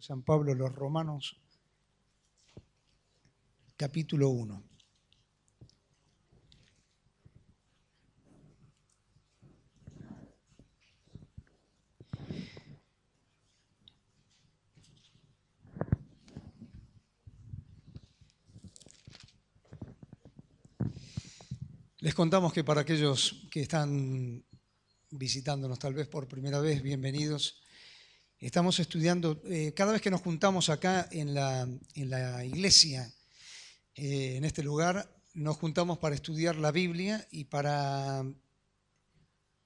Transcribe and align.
San 0.00 0.22
Pablo 0.22 0.54
los 0.54 0.74
Romanos, 0.74 1.36
capítulo 3.76 4.30
1. 4.30 4.62
Les 21.98 22.14
contamos 22.14 22.54
que 22.54 22.64
para 22.64 22.80
aquellos 22.80 23.46
que 23.50 23.60
están 23.60 24.42
visitándonos 25.10 25.78
tal 25.78 25.92
vez 25.92 26.08
por 26.08 26.26
primera 26.26 26.58
vez, 26.58 26.82
bienvenidos. 26.82 27.59
Estamos 28.40 28.80
estudiando, 28.80 29.42
eh, 29.44 29.74
cada 29.76 29.92
vez 29.92 30.00
que 30.00 30.10
nos 30.10 30.22
juntamos 30.22 30.70
acá 30.70 31.06
en 31.10 31.34
la, 31.34 31.68
en 31.94 32.08
la 32.08 32.42
iglesia, 32.42 33.12
eh, 33.94 34.36
en 34.36 34.46
este 34.46 34.62
lugar, 34.62 35.14
nos 35.34 35.58
juntamos 35.58 35.98
para 35.98 36.14
estudiar 36.14 36.56
la 36.56 36.72
Biblia 36.72 37.28
y 37.30 37.44
para 37.44 38.24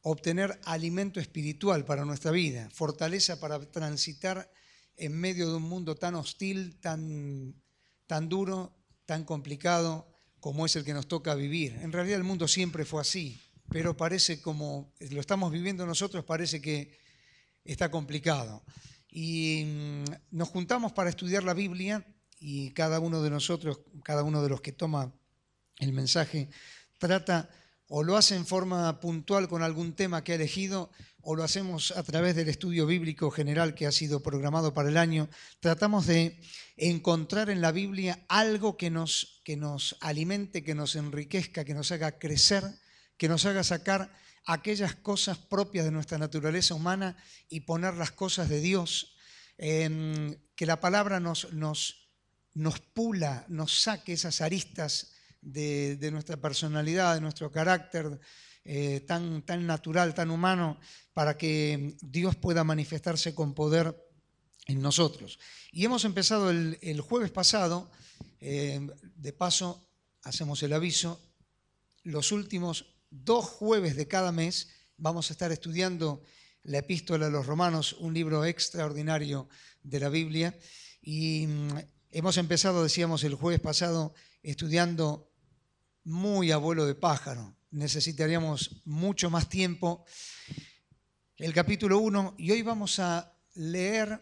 obtener 0.00 0.58
alimento 0.64 1.20
espiritual 1.20 1.84
para 1.84 2.04
nuestra 2.04 2.32
vida, 2.32 2.68
fortaleza 2.70 3.38
para 3.38 3.60
transitar 3.70 4.50
en 4.96 5.20
medio 5.20 5.48
de 5.48 5.54
un 5.54 5.62
mundo 5.62 5.94
tan 5.94 6.16
hostil, 6.16 6.80
tan, 6.80 7.54
tan 8.08 8.28
duro, 8.28 8.76
tan 9.06 9.22
complicado 9.22 10.08
como 10.40 10.66
es 10.66 10.74
el 10.74 10.84
que 10.84 10.94
nos 10.94 11.06
toca 11.06 11.36
vivir. 11.36 11.78
En 11.80 11.92
realidad 11.92 12.18
el 12.18 12.24
mundo 12.24 12.48
siempre 12.48 12.84
fue 12.84 13.02
así, 13.02 13.40
pero 13.70 13.96
parece 13.96 14.42
como 14.42 14.92
lo 14.98 15.20
estamos 15.20 15.52
viviendo 15.52 15.86
nosotros, 15.86 16.24
parece 16.24 16.60
que 16.60 17.03
está 17.64 17.90
complicado. 17.90 18.62
Y 19.10 19.64
mm, 19.64 20.04
nos 20.32 20.48
juntamos 20.48 20.92
para 20.92 21.10
estudiar 21.10 21.44
la 21.44 21.54
Biblia 21.54 22.06
y 22.40 22.70
cada 22.70 23.00
uno 23.00 23.22
de 23.22 23.30
nosotros, 23.30 23.80
cada 24.02 24.22
uno 24.22 24.42
de 24.42 24.48
los 24.48 24.60
que 24.60 24.72
toma 24.72 25.14
el 25.78 25.92
mensaje, 25.92 26.48
trata 26.98 27.48
o 27.88 28.02
lo 28.02 28.16
hace 28.16 28.34
en 28.34 28.46
forma 28.46 28.98
puntual 29.00 29.48
con 29.48 29.62
algún 29.62 29.94
tema 29.94 30.24
que 30.24 30.32
ha 30.32 30.36
elegido 30.36 30.90
o 31.22 31.36
lo 31.36 31.44
hacemos 31.44 31.90
a 31.92 32.02
través 32.02 32.36
del 32.36 32.48
estudio 32.48 32.86
bíblico 32.86 33.30
general 33.30 33.74
que 33.74 33.86
ha 33.86 33.92
sido 33.92 34.20
programado 34.20 34.74
para 34.74 34.88
el 34.88 34.96
año, 34.96 35.28
tratamos 35.60 36.06
de 36.06 36.38
encontrar 36.76 37.50
en 37.50 37.60
la 37.60 37.72
Biblia 37.72 38.24
algo 38.28 38.76
que 38.76 38.90
nos, 38.90 39.40
que 39.44 39.56
nos 39.56 39.96
alimente, 40.00 40.62
que 40.62 40.74
nos 40.74 40.96
enriquezca, 40.96 41.64
que 41.64 41.74
nos 41.74 41.92
haga 41.92 42.18
crecer, 42.18 42.64
que 43.16 43.28
nos 43.28 43.46
haga 43.46 43.64
sacar 43.64 44.12
aquellas 44.46 44.94
cosas 44.94 45.38
propias 45.38 45.84
de 45.84 45.90
nuestra 45.90 46.18
naturaleza 46.18 46.74
humana 46.74 47.16
y 47.48 47.60
poner 47.60 47.94
las 47.94 48.12
cosas 48.12 48.48
de 48.48 48.60
Dios, 48.60 49.16
que 49.56 50.66
la 50.66 50.80
palabra 50.80 51.20
nos, 51.20 51.52
nos, 51.52 52.10
nos 52.54 52.80
pula, 52.80 53.44
nos 53.48 53.80
saque 53.80 54.14
esas 54.14 54.40
aristas 54.40 55.12
de, 55.40 55.96
de 55.96 56.10
nuestra 56.10 56.36
personalidad, 56.36 57.14
de 57.14 57.20
nuestro 57.20 57.50
carácter, 57.52 58.20
eh, 58.66 59.00
tan, 59.00 59.42
tan 59.42 59.66
natural, 59.66 60.14
tan 60.14 60.30
humano, 60.30 60.80
para 61.12 61.36
que 61.36 61.98
Dios 62.00 62.34
pueda 62.34 62.64
manifestarse 62.64 63.34
con 63.34 63.52
poder 63.52 63.94
en 64.66 64.80
nosotros. 64.80 65.38
Y 65.70 65.84
hemos 65.84 66.06
empezado 66.06 66.50
el, 66.50 67.00
jueves 67.02 67.30
pasado, 67.30 67.90
eh, 68.40 68.80
de 69.16 69.32
paso, 69.34 69.86
hacemos 70.22 70.62
el 70.62 70.72
aviso, 70.72 71.20
los 72.04 72.32
últimos 72.32 72.93
dos 73.22 73.44
jueves 73.44 73.94
de 73.96 74.08
cada 74.08 74.32
mes 74.32 74.70
vamos 74.96 75.30
a 75.30 75.34
estar 75.34 75.52
estudiando 75.52 76.22
la 76.64 76.78
epístola 76.78 77.26
a 77.26 77.30
los 77.30 77.46
romanos, 77.46 77.92
un 78.00 78.14
libro 78.14 78.44
extraordinario 78.44 79.48
de 79.82 80.00
la 80.00 80.08
Biblia. 80.08 80.58
Y 81.00 81.46
mm, 81.46 81.78
hemos 82.10 82.36
empezado, 82.38 82.82
decíamos, 82.82 83.22
el 83.22 83.34
jueves 83.34 83.60
pasado 83.60 84.14
estudiando 84.42 85.30
muy 86.02 86.50
abuelo 86.50 86.86
de 86.86 86.94
pájaro, 86.94 87.56
necesitaríamos 87.70 88.82
mucho 88.84 89.30
más 89.30 89.48
tiempo. 89.48 90.04
El 91.36 91.52
capítulo 91.52 91.98
1, 91.98 92.34
y 92.38 92.50
hoy 92.50 92.62
vamos 92.62 92.98
a 92.98 93.32
leer 93.54 94.20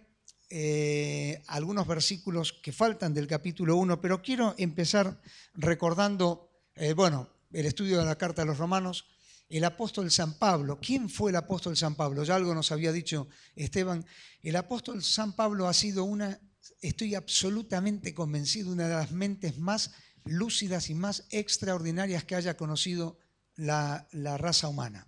eh, 0.51 1.43
algunos 1.47 1.87
versículos 1.87 2.53
que 2.53 2.73
faltan 2.73 3.15
del 3.15 3.27
capítulo 3.27 3.77
1, 3.77 4.01
pero 4.01 4.21
quiero 4.21 4.55
empezar 4.59 5.21
recordando, 5.55 6.51
eh, 6.75 6.93
bueno, 6.93 7.32
el 7.53 7.67
estudio 7.67 7.99
de 7.99 8.05
la 8.05 8.17
carta 8.17 8.43
a 8.43 8.45
los 8.45 8.59
romanos, 8.59 9.07
el 9.49 9.65
apóstol 9.65 10.11
San 10.11 10.39
Pablo. 10.39 10.79
¿Quién 10.81 11.11
fue 11.11 11.31
el 11.31 11.37
apóstol 11.37 11.77
San 11.77 11.95
Pablo? 11.95 12.25
Ya 12.25 12.37
algo 12.37 12.55
nos 12.55 12.73
había 12.73 12.91
dicho 12.91 13.29
Esteban. 13.55 14.05
El 14.43 14.57
apóstol 14.57 15.03
San 15.03 15.35
Pablo 15.35 15.69
ha 15.69 15.75
sido 15.75 16.05
una, 16.05 16.41
estoy 16.81 17.15
absolutamente 17.15 18.15
convencido, 18.15 18.73
una 18.73 18.89
de 18.89 18.95
las 18.95 19.13
mentes 19.13 19.59
más 19.59 19.91
lúcidas 20.25 20.89
y 20.89 20.95
más 20.95 21.27
extraordinarias 21.31 22.25
que 22.25 22.35
haya 22.35 22.57
conocido 22.57 23.19
la, 23.57 24.09
raza 24.39 24.69
humana, 24.69 25.07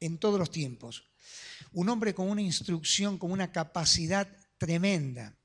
en 0.00 0.18
todos 0.18 0.38
los 0.38 0.50
tiempos. 0.50 1.04
Un 1.72 1.88
hombre 1.88 2.14
con 2.14 2.28
una 2.28 2.42
instrucción, 2.42 3.16
con 3.16 3.32
una 3.32 3.50
capacidad 3.50 4.28
tremenda. 4.58 5.37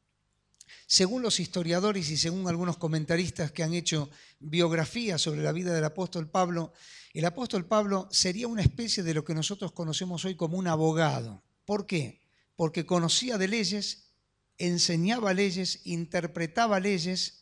Según 0.94 1.24
los 1.24 1.40
historiadores 1.40 2.12
y 2.12 2.18
según 2.18 2.48
algunos 2.48 2.78
comentaristas 2.78 3.52
que 3.52 3.64
han 3.64 3.74
hecho 3.74 4.12
biografías 4.40 5.20
sobre 5.20 5.42
la 5.42 5.52
vida 5.52 5.74
del 5.74 5.86
apóstol 5.86 6.30
Pablo, 6.30 6.72
el 7.16 7.26
apóstol 7.26 7.66
Pablo 7.66 8.08
sería 8.12 8.48
una 8.48 8.62
especie 8.62 9.02
de 9.02 9.16
lo 9.16 9.26
que 9.26 9.34
nosotros 9.34 9.72
conocemos 9.72 10.24
hoy 10.24 10.36
como 10.36 10.56
un 10.56 10.68
abogado. 10.68 11.42
¿Por 11.66 11.88
qué? 11.88 12.22
Porque 12.56 12.86
conocía 12.86 13.40
de 13.40 13.48
leyes, 13.48 14.12
enseñaba 14.60 15.34
leyes, 15.34 15.82
interpretaba 15.86 16.80
leyes, 16.80 17.42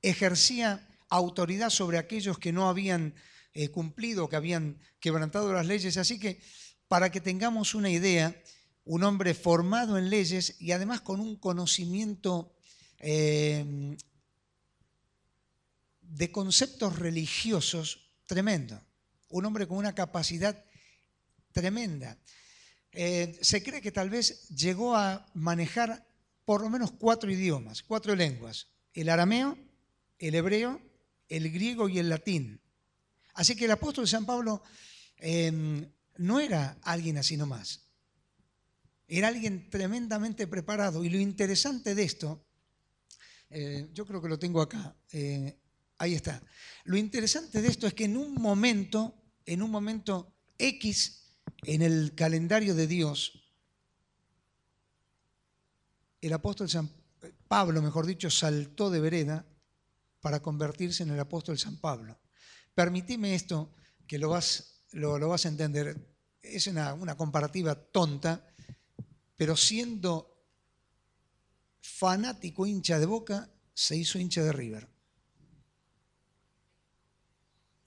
ejercía 0.00 0.88
autoridad 1.08 1.70
sobre 1.70 1.98
aquellos 1.98 2.38
que 2.38 2.52
no 2.52 2.68
habían 2.68 3.16
eh, 3.52 3.68
cumplido, 3.70 4.28
que 4.28 4.36
habían 4.36 4.78
quebrantado 5.00 5.52
las 5.52 5.66
leyes. 5.66 5.96
Así 5.96 6.20
que, 6.20 6.40
para 6.86 7.10
que 7.10 7.20
tengamos 7.20 7.74
una 7.74 7.90
idea, 7.90 8.40
un 8.84 9.02
hombre 9.02 9.34
formado 9.34 9.98
en 9.98 10.08
leyes 10.08 10.54
y 10.60 10.70
además 10.70 11.00
con 11.00 11.18
un 11.18 11.34
conocimiento 11.34 12.54
eh, 13.02 13.96
de 16.00 16.32
conceptos 16.32 16.98
religiosos 16.98 18.10
tremendo. 18.26 18.80
Un 19.28 19.44
hombre 19.44 19.66
con 19.66 19.76
una 19.76 19.94
capacidad 19.94 20.64
tremenda. 21.52 22.16
Eh, 22.92 23.38
se 23.40 23.62
cree 23.62 23.80
que 23.80 23.92
tal 23.92 24.10
vez 24.10 24.48
llegó 24.48 24.94
a 24.94 25.26
manejar 25.34 26.06
por 26.44 26.60
lo 26.60 26.70
menos 26.70 26.92
cuatro 26.92 27.30
idiomas, 27.30 27.82
cuatro 27.82 28.14
lenguas. 28.14 28.68
El 28.94 29.08
arameo, 29.08 29.58
el 30.18 30.34
hebreo, 30.34 30.80
el 31.28 31.50
griego 31.50 31.88
y 31.88 31.98
el 31.98 32.08
latín. 32.08 32.60
Así 33.34 33.56
que 33.56 33.64
el 33.64 33.70
apóstol 33.70 34.06
San 34.06 34.26
Pablo 34.26 34.62
em, 35.16 35.88
no 36.18 36.40
era 36.40 36.78
alguien 36.82 37.16
así 37.16 37.36
nomás. 37.36 37.80
Era 39.08 39.28
alguien 39.28 39.70
tremendamente 39.70 40.46
preparado. 40.46 41.04
Y 41.04 41.08
lo 41.08 41.18
interesante 41.18 41.94
de 41.94 42.02
esto, 42.02 42.44
eh, 43.52 43.88
yo 43.92 44.06
creo 44.06 44.22
que 44.22 44.28
lo 44.28 44.38
tengo 44.38 44.60
acá, 44.62 44.96
eh, 45.12 45.58
ahí 45.98 46.14
está. 46.14 46.42
Lo 46.84 46.96
interesante 46.96 47.60
de 47.60 47.68
esto 47.68 47.86
es 47.86 47.94
que 47.94 48.04
en 48.04 48.16
un 48.16 48.34
momento, 48.34 49.14
en 49.44 49.62
un 49.62 49.70
momento 49.70 50.34
X 50.58 51.36
en 51.64 51.82
el 51.82 52.14
calendario 52.14 52.74
de 52.74 52.86
Dios, 52.86 53.42
el 56.20 56.32
apóstol 56.32 56.68
San 56.70 56.90
Pablo, 57.46 57.82
mejor 57.82 58.06
dicho, 58.06 58.30
saltó 58.30 58.90
de 58.90 59.00
vereda 59.00 59.46
para 60.20 60.40
convertirse 60.40 61.02
en 61.02 61.10
el 61.10 61.20
apóstol 61.20 61.58
San 61.58 61.76
Pablo. 61.76 62.18
Permitime 62.74 63.34
esto, 63.34 63.74
que 64.06 64.18
lo 64.18 64.30
vas, 64.30 64.84
lo, 64.92 65.18
vas 65.28 65.44
a 65.44 65.48
entender. 65.48 66.16
Es 66.40 66.66
una, 66.68 66.94
una 66.94 67.16
comparativa 67.16 67.74
tonta, 67.74 68.46
pero 69.36 69.56
siendo 69.56 70.31
fanático 71.82 72.66
hincha 72.66 72.98
de 72.98 73.06
Boca, 73.06 73.50
se 73.74 73.96
hizo 73.96 74.18
hincha 74.18 74.42
de 74.42 74.52
River. 74.52 74.88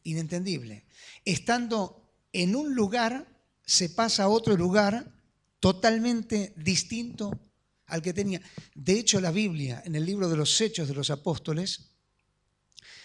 Inentendible. 0.04 0.86
Estando 1.24 2.14
en 2.32 2.56
un 2.56 2.76
lugar, 2.76 3.28
se 3.66 3.90
pasa 3.90 4.24
a 4.24 4.28
otro 4.28 4.56
lugar 4.56 5.12
totalmente 5.60 6.54
distinto 6.58 7.32
al 7.88 8.02
que 8.02 8.14
tenía. 8.14 8.42
De 8.76 9.00
hecho, 9.00 9.20
la 9.20 9.32
Biblia, 9.32 9.82
en 9.86 9.96
el 9.96 10.06
libro 10.06 10.30
de 10.30 10.38
los 10.38 10.60
Hechos 10.62 10.88
de 10.88 10.94
los 10.94 11.10
Apóstoles, 11.10 11.92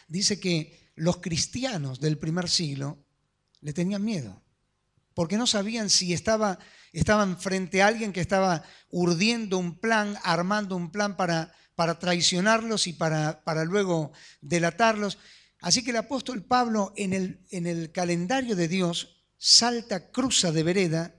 dice 0.08 0.38
que 0.38 0.90
los 0.96 1.18
cristianos 1.18 2.00
del 2.00 2.18
primer 2.18 2.48
siglo 2.50 2.98
le 3.60 3.72
tenían 3.72 4.04
miedo, 4.04 4.42
porque 5.14 5.36
no 5.36 5.46
sabían 5.46 5.88
si 5.88 6.12
estaba, 6.12 6.58
estaban 6.92 7.38
frente 7.40 7.82
a 7.82 7.86
alguien 7.86 8.12
que 8.12 8.20
estaba 8.20 8.64
urdiendo 8.90 9.58
un 9.58 9.78
plan, 9.78 10.16
armando 10.22 10.76
un 10.76 10.90
plan 10.90 11.16
para, 11.16 11.52
para 11.74 11.98
traicionarlos 11.98 12.86
y 12.86 12.92
para, 12.92 13.42
para 13.44 13.64
luego 13.64 14.12
delatarlos. 14.40 15.18
Así 15.60 15.82
que 15.82 15.90
el 15.90 15.96
apóstol 15.96 16.42
Pablo 16.42 16.92
en 16.96 17.12
el, 17.12 17.46
en 17.50 17.66
el 17.66 17.92
calendario 17.92 18.56
de 18.56 18.68
Dios 18.68 19.24
salta, 19.36 20.10
cruza 20.10 20.52
de 20.52 20.62
vereda 20.62 21.14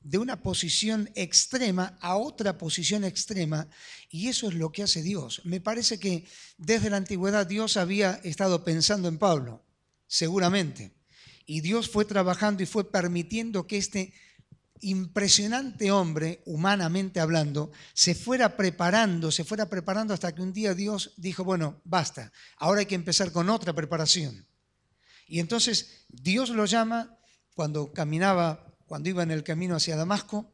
de 0.00 0.18
una 0.18 0.42
posición 0.42 1.10
extrema 1.14 1.96
a 2.00 2.16
otra 2.16 2.58
posición 2.58 3.04
extrema 3.04 3.68
y 4.10 4.28
eso 4.28 4.48
es 4.48 4.54
lo 4.54 4.72
que 4.72 4.82
hace 4.82 5.02
Dios. 5.02 5.42
Me 5.44 5.60
parece 5.60 5.98
que 5.98 6.26
desde 6.58 6.90
la 6.90 6.96
antigüedad 6.96 7.46
Dios 7.46 7.76
había 7.76 8.20
estado 8.24 8.64
pensando 8.64 9.08
en 9.08 9.18
Pablo, 9.18 9.64
seguramente, 10.06 10.92
y 11.46 11.60
Dios 11.60 11.88
fue 11.88 12.04
trabajando 12.04 12.62
y 12.62 12.66
fue 12.66 12.90
permitiendo 12.90 13.66
que 13.66 13.78
este 13.78 14.12
impresionante 14.82 15.90
hombre, 15.90 16.42
humanamente 16.44 17.20
hablando, 17.20 17.72
se 17.94 18.14
fuera 18.14 18.56
preparando, 18.56 19.30
se 19.30 19.44
fuera 19.44 19.70
preparando 19.70 20.12
hasta 20.12 20.34
que 20.34 20.42
un 20.42 20.52
día 20.52 20.74
Dios 20.74 21.14
dijo, 21.16 21.44
bueno, 21.44 21.80
basta, 21.84 22.32
ahora 22.56 22.80
hay 22.80 22.86
que 22.86 22.94
empezar 22.94 23.32
con 23.32 23.48
otra 23.48 23.72
preparación. 23.72 24.46
Y 25.26 25.40
entonces 25.40 26.04
Dios 26.08 26.50
lo 26.50 26.66
llama 26.66 27.18
cuando 27.54 27.92
caminaba 27.92 28.68
cuando 28.92 29.08
iba 29.08 29.22
en 29.22 29.30
el 29.30 29.42
camino 29.42 29.74
hacia 29.74 29.96
Damasco, 29.96 30.52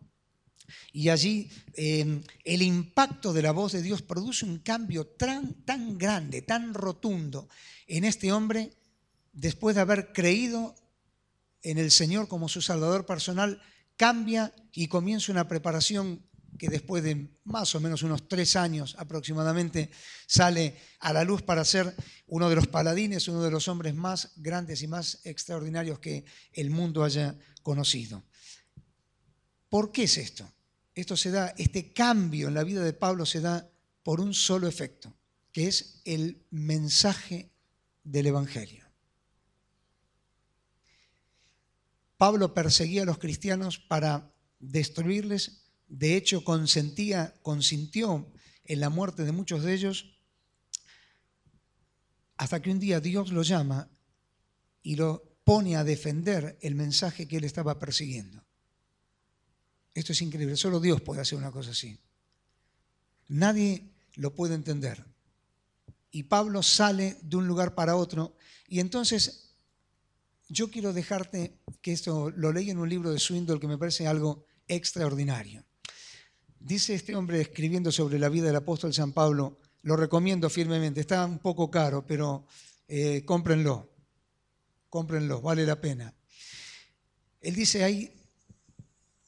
y 0.93 1.09
allí 1.09 1.51
em, 1.75 2.23
el 2.45 2.63
impacto 2.63 3.33
de 3.33 3.43
la 3.43 3.51
voz 3.51 3.73
de 3.73 3.83
Dios 3.83 4.03
produce 4.03 4.45
un 4.45 4.59
cambio 4.59 5.07
tan, 5.07 5.65
tan 5.65 5.99
grande, 5.99 6.43
tan 6.43 6.73
rotundo 6.73 7.49
en 7.89 8.05
este 8.05 8.31
hombre, 8.31 8.71
después 9.33 9.75
de 9.75 9.81
haber 9.81 10.13
creído 10.13 10.77
en 11.63 11.79
el 11.79 11.91
Señor 11.91 12.29
como 12.29 12.49
su 12.49 12.63
Salvador 12.63 13.07
personal, 13.07 13.61
cambia 13.99 14.55
y 14.73 14.87
comienza 14.89 15.33
una 15.33 15.49
preparación 15.49 16.25
que 16.57 16.69
después 16.69 17.03
de 17.03 17.29
más 17.45 17.75
o 17.75 17.81
menos 17.81 18.03
unos 18.03 18.29
tres 18.29 18.57
años 18.57 18.97
aproximadamente 18.99 19.91
sale 20.27 20.77
a 21.01 21.13
la 21.13 21.25
luz 21.25 21.43
para 21.43 21.65
ser 21.65 21.95
uno 22.27 22.49
de 22.49 22.57
los 22.57 22.69
paladines, 22.69 23.29
uno 23.29 23.43
de 23.43 23.51
los 23.51 23.69
hombres 23.69 23.95
más 23.95 24.33
grandes 24.37 24.83
y 24.83 24.87
más 24.87 25.21
extraordinarios 25.25 25.99
que 25.99 26.25
el 26.53 26.71
mundo 26.71 27.05
haya 27.05 27.37
conocido. 27.63 28.25
¿Por 29.69 29.93
qué 29.93 30.05
es 30.05 30.17
esto? 30.17 30.51
Esto 30.95 31.17
se 31.17 31.31
da, 31.31 31.55
este 31.59 31.93
cambio 31.93 32.49
en 32.49 32.55
la 32.55 32.65
vida 32.65 32.83
de 32.83 32.93
Pablo 32.93 33.27
se 33.27 33.41
da 33.41 33.69
por 34.03 34.21
un 34.21 34.33
solo 34.33 34.67
efecto, 34.67 35.15
que 35.53 35.69
es 35.69 36.01
el 36.05 36.47
mensaje 36.51 37.51
del 38.05 38.27
Evangelio. 38.29 38.88
Pablo 42.19 42.53
perseguía 42.53 43.03
a 43.03 43.07
los 43.07 43.19
cristianos 43.19 43.79
para 43.79 44.35
destruirles, 44.59 45.63
de 45.87 46.17
hecho 46.17 46.45
consentía, 46.45 47.33
consintió 47.43 48.31
en 48.65 48.81
la 48.81 48.91
muerte 48.91 49.25
de 49.25 49.33
muchos 49.33 49.63
de 49.63 49.73
ellos, 49.73 50.19
hasta 52.37 52.61
que 52.61 52.71
un 52.71 52.81
día 52.81 53.01
Dios 53.01 53.33
lo 53.33 53.43
llama 53.43 53.89
y 54.83 54.97
lo 54.97 55.39
pone 55.45 55.77
a 55.77 55.85
defender 55.85 56.59
el 56.61 56.75
mensaje 56.75 57.27
que 57.27 57.37
él 57.37 57.45
estaba 57.45 57.79
persiguiendo. 57.79 58.45
Esto 59.95 60.13
es 60.13 60.21
increíble, 60.21 60.57
solo 60.57 60.81
Dios 60.81 61.01
puede 61.01 61.21
hacer 61.21 61.39
una 61.39 61.53
cosa 61.53 61.71
así. 61.71 61.99
Nadie 63.29 63.93
lo 64.15 64.35
puede 64.35 64.55
entender. 64.55 65.05
Y 66.11 66.25
Pablo 66.25 66.63
sale 66.65 67.17
de 67.23 67.37
un 67.37 67.47
lugar 67.47 67.75
para 67.75 67.97
otro 67.97 68.37
y 68.67 68.81
entonces 68.81 69.48
yo 70.49 70.71
quiero 70.71 70.93
dejarte 70.93 71.59
que 71.81 71.93
esto 71.93 72.31
lo 72.31 72.53
leí 72.53 72.71
en 72.71 72.79
un 72.79 72.89
libro 72.89 73.11
de 73.11 73.19
Swindle 73.19 73.61
que 73.61 73.69
me 73.69 73.79
parece 73.79 74.07
algo 74.07 74.45
extraordinario. 74.67 75.65
Dice 76.59 76.95
este 76.95 77.15
hombre 77.15 77.41
escribiendo 77.41 77.93
sobre 77.93 78.19
la 78.19 78.29
vida 78.29 78.47
del 78.47 78.57
apóstol 78.57 78.93
San 78.93 79.13
Pablo, 79.13 79.61
lo 79.83 79.97
recomiendo 79.97 80.51
firmemente, 80.51 81.01
está 81.01 81.25
un 81.25 81.39
poco 81.39 81.71
caro, 81.71 82.05
pero 82.07 82.47
eh, 82.89 83.25
cómprenlo 83.25 83.89
cómprenlo, 84.89 85.41
vale 85.41 85.67
la 85.67 85.81
pena. 85.81 86.15
Él 87.41 87.55
dice, 87.55 87.85
hay 87.85 88.13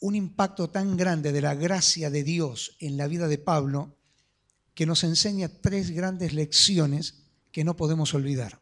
un 0.01 0.15
impacto 0.15 0.71
tan 0.71 0.97
grande 0.97 1.33
de 1.33 1.43
la 1.43 1.55
gracia 1.55 2.11
de 2.11 2.25
Dios 2.25 2.77
en 2.81 2.97
la 2.97 3.07
vida 3.07 3.29
de 3.29 3.39
Pablo 3.39 3.97
que 4.75 4.87
nos 4.87 5.05
enseña 5.05 5.49
tres 5.49 5.91
grandes 5.91 6.33
lecciones 6.33 7.27
que 7.53 7.65
no 7.65 7.77
podemos 7.77 8.15
olvidar. 8.15 8.60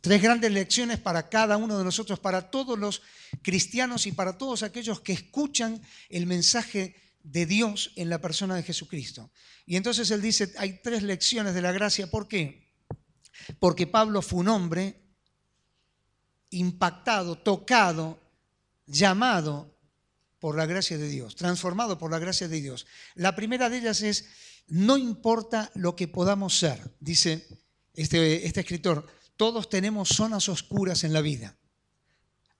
Tres 0.00 0.22
grandes 0.22 0.52
lecciones 0.52 0.98
para 0.98 1.28
cada 1.28 1.56
uno 1.56 1.76
de 1.76 1.84
nosotros, 1.84 2.20
para 2.20 2.50
todos 2.50 2.78
los 2.78 3.02
cristianos 3.42 4.06
y 4.06 4.12
para 4.12 4.38
todos 4.38 4.62
aquellos 4.62 5.00
que 5.00 5.12
escuchan 5.12 5.82
el 6.08 6.26
mensaje 6.26 6.94
de 7.22 7.46
Dios 7.46 7.92
en 7.96 8.08
la 8.08 8.20
persona 8.20 8.54
de 8.54 8.62
Jesucristo. 8.62 9.30
Y 9.66 9.76
entonces 9.76 10.10
él 10.10 10.22
dice, 10.22 10.52
hay 10.56 10.80
tres 10.82 11.02
lecciones 11.02 11.54
de 11.54 11.62
la 11.62 11.72
gracia. 11.72 12.10
¿Por 12.10 12.28
qué? 12.28 12.68
Porque 13.58 13.86
Pablo 13.86 14.22
fue 14.22 14.40
un 14.40 14.48
hombre 14.48 15.02
impactado, 16.50 17.36
tocado, 17.36 18.20
llamado 18.86 19.76
por 20.38 20.56
la 20.56 20.66
gracia 20.66 20.96
de 20.96 21.08
Dios, 21.08 21.34
transformado 21.34 21.98
por 21.98 22.10
la 22.10 22.18
gracia 22.18 22.48
de 22.48 22.60
Dios. 22.60 22.86
La 23.14 23.34
primera 23.34 23.68
de 23.68 23.78
ellas 23.78 24.02
es, 24.02 24.26
no 24.68 24.96
importa 24.96 25.70
lo 25.74 25.96
que 25.96 26.08
podamos 26.08 26.56
ser, 26.56 26.94
dice 27.00 27.46
este, 27.94 28.46
este 28.46 28.60
escritor, 28.60 29.06
todos 29.38 29.70
tenemos 29.70 30.08
zonas 30.08 30.48
oscuras 30.48 31.04
en 31.04 31.12
la 31.12 31.22
vida. 31.22 31.56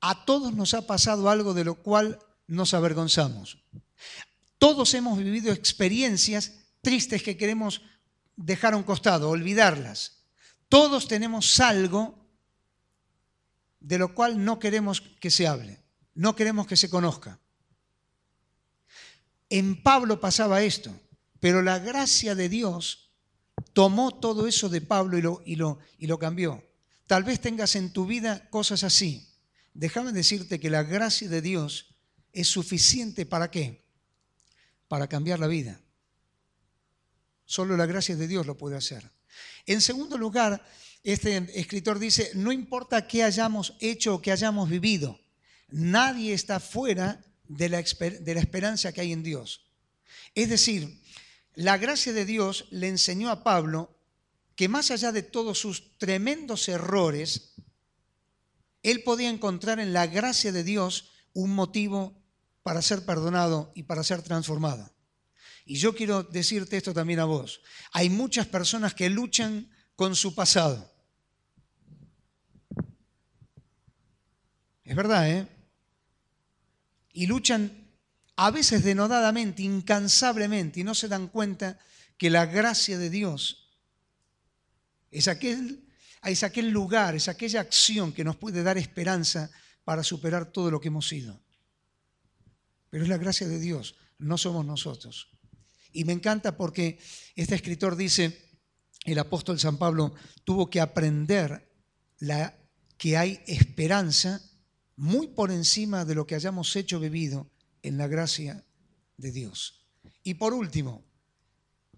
A 0.01 0.25
todos 0.25 0.55
nos 0.55 0.75
ha 0.75 0.87
pasado 0.87 1.29
algo 1.29 1.53
de 1.53 1.65
lo 1.65 1.75
cual 1.83 2.21
nos 2.47 2.73
avergonzamos. 2.73 3.59
Todos 4.59 4.95
hemos 4.95 5.19
vivido 5.19 5.53
experiencias 5.53 6.53
tristes 6.81 7.25
que 7.25 7.37
queremos 7.37 7.83
dejar 8.37 8.75
a 8.75 8.77
un 8.77 8.85
costado, 8.85 9.29
olvidarlas. 9.29 10.23
Todos 10.69 11.09
tenemos 11.09 11.59
algo 11.59 12.15
de 13.81 13.99
lo 13.99 14.15
cual 14.15 14.45
no 14.45 14.61
queremos 14.61 15.01
que 15.01 15.33
se 15.33 15.49
hable, 15.49 15.83
no 16.15 16.37
queremos 16.37 16.69
que 16.69 16.77
se 16.77 16.89
conozca. 16.89 17.41
En 19.51 19.83
Pablo 19.83 20.21
pasaba 20.21 20.63
esto, 20.63 20.95
pero 21.41 21.61
la 21.61 21.81
gracia 21.81 22.37
de 22.37 22.49
Dios 22.49 23.11
tomó 23.73 24.15
todo 24.15 24.47
eso 24.47 24.69
de 24.69 24.81
Pablo 24.81 25.19
y 25.19 25.23
lo, 25.23 25.43
y 25.45 25.57
lo, 25.57 25.81
y 25.99 26.07
lo 26.07 26.21
cambió. 26.21 26.68
Tal 27.09 27.25
vez 27.25 27.41
tengas 27.41 27.75
en 27.75 27.91
tu 27.91 28.07
vida 28.07 28.49
cosas 28.51 28.85
así. 28.85 29.27
Déjame 29.73 30.13
decirte 30.13 30.61
que 30.61 30.69
la 30.69 30.83
gracia 30.83 31.27
de 31.29 31.41
Dios 31.41 31.95
es 32.33 32.49
suficiente 32.49 33.25
para 33.25 33.51
qué? 33.51 33.83
Para 34.89 35.09
cambiar 35.09 35.39
la 35.39 35.47
vida. 35.47 35.81
Solo 37.47 37.79
la 37.79 37.87
gracia 37.87 38.15
de 38.15 38.29
Dios 38.29 38.45
lo 38.45 38.59
puede 38.59 38.77
hacer. 38.77 39.11
En 39.65 39.81
segundo 39.81 40.19
lugar, 40.19 40.63
este 41.03 41.39
escritor 41.59 41.99
dice, 41.99 42.31
no 42.35 42.53
importa 42.53 43.07
qué 43.07 43.25
hayamos 43.25 43.75
hecho 43.81 44.17
o 44.17 44.23
qué 44.23 44.31
hayamos 44.31 44.69
vivido, 44.69 45.19
nadie 45.71 46.35
está 46.35 46.61
fuera 46.61 47.25
de 47.45 47.71
la, 47.71 47.83
de 47.83 48.35
la 48.35 48.41
esperanza 48.41 48.93
que 48.93 49.01
hay 49.01 49.13
en 49.13 49.23
Dios. 49.23 49.65
Es 50.35 50.51
decir, 50.51 51.01
la 51.55 51.79
gracia 51.79 52.13
de 52.13 52.27
Dios 52.27 52.67
le 52.71 52.89
enseñó 52.89 53.31
a 53.31 53.43
Pablo 53.43 53.98
que 54.59 54.69
más 54.69 54.91
allá 54.91 55.13
de 55.13 55.23
todos 55.23 55.61
sus 55.61 55.97
tremendos 55.99 56.69
errores, 56.69 57.55
él 58.83 59.05
podía 59.05 59.31
encontrar 59.31 59.79
en 59.79 59.93
la 59.93 60.09
gracia 60.09 60.51
de 60.51 60.65
Dios 60.65 61.13
un 61.33 61.55
motivo 61.55 62.21
para 62.65 62.83
ser 62.83 63.07
perdonado 63.07 63.71
y 63.77 63.85
para 63.85 64.03
ser 64.03 64.21
transformado. 64.23 64.93
Y 65.65 65.77
yo 65.77 65.95
quiero 65.95 66.25
decirte 66.25 66.77
esto 66.77 66.93
también 66.93 67.21
a 67.21 67.25
vos. 67.25 67.61
Hay 67.93 68.11
muchas 68.11 68.49
personas 68.49 68.95
que 68.95 69.09
luchan 69.09 69.71
con 69.95 70.17
su 70.17 70.35
pasado. 70.35 70.93
Es 74.83 74.97
verdad, 74.97 75.31
¿eh? 75.31 75.49
Y 77.13 77.29
luchan 77.29 77.93
a 78.35 78.51
veces 78.51 78.83
denodadamente, 78.83 79.63
incansablemente, 79.63 80.81
y 80.81 80.83
no 80.83 80.97
se 80.97 81.07
dan 81.07 81.29
cuenta 81.29 81.79
que 82.17 82.29
la 82.29 82.45
gracia 82.47 82.99
de 82.99 83.09
Dios 83.09 83.67
es 85.11 85.29
aquel, 85.29 85.87
es 86.25 86.43
aquel 86.43 86.71
lugar, 86.71 87.15
es 87.15 87.29
aquella 87.29 87.61
acción 87.61 88.13
que 88.13 88.25
nos 88.25 88.37
puede 88.37 88.63
dar 88.63 88.79
esperanza 88.79 89.51
para 89.85 90.03
superar 90.03 90.53
todo 90.53 90.71
lo 90.71 90.81
que 90.81 90.89
hemos 90.89 91.09
sido. 91.09 91.41
Pero 92.91 93.05
es 93.05 93.09
la 93.09 93.19
gracia 93.19 93.49
de 93.49 93.59
Dios, 93.59 93.97
no 94.19 94.39
somos 94.39 94.65
nosotros. 94.65 95.31
Y 95.93 96.05
me 96.05 96.13
encanta 96.13 96.57
porque 96.57 96.99
este 97.35 97.55
escritor 97.55 97.97
dice, 97.97 98.49
el 99.05 99.19
apóstol 99.19 99.59
San 99.59 99.79
Pablo 99.79 100.15
tuvo 100.45 100.69
que 100.69 100.81
aprender 100.81 101.73
la, 102.19 102.59
que 102.97 103.17
hay 103.17 103.41
esperanza 103.47 104.43
muy 104.97 105.29
por 105.29 105.51
encima 105.51 106.05
de 106.05 106.15
lo 106.15 106.27
que 106.27 106.35
hayamos 106.35 106.75
hecho 106.77 107.01
vivido 107.01 107.51
en 107.83 107.97
la 107.97 108.09
gracia 108.09 108.67
de 109.17 109.33
Dios. 109.33 109.87
Y 110.23 110.35
por 110.35 110.53
último, 110.53 111.05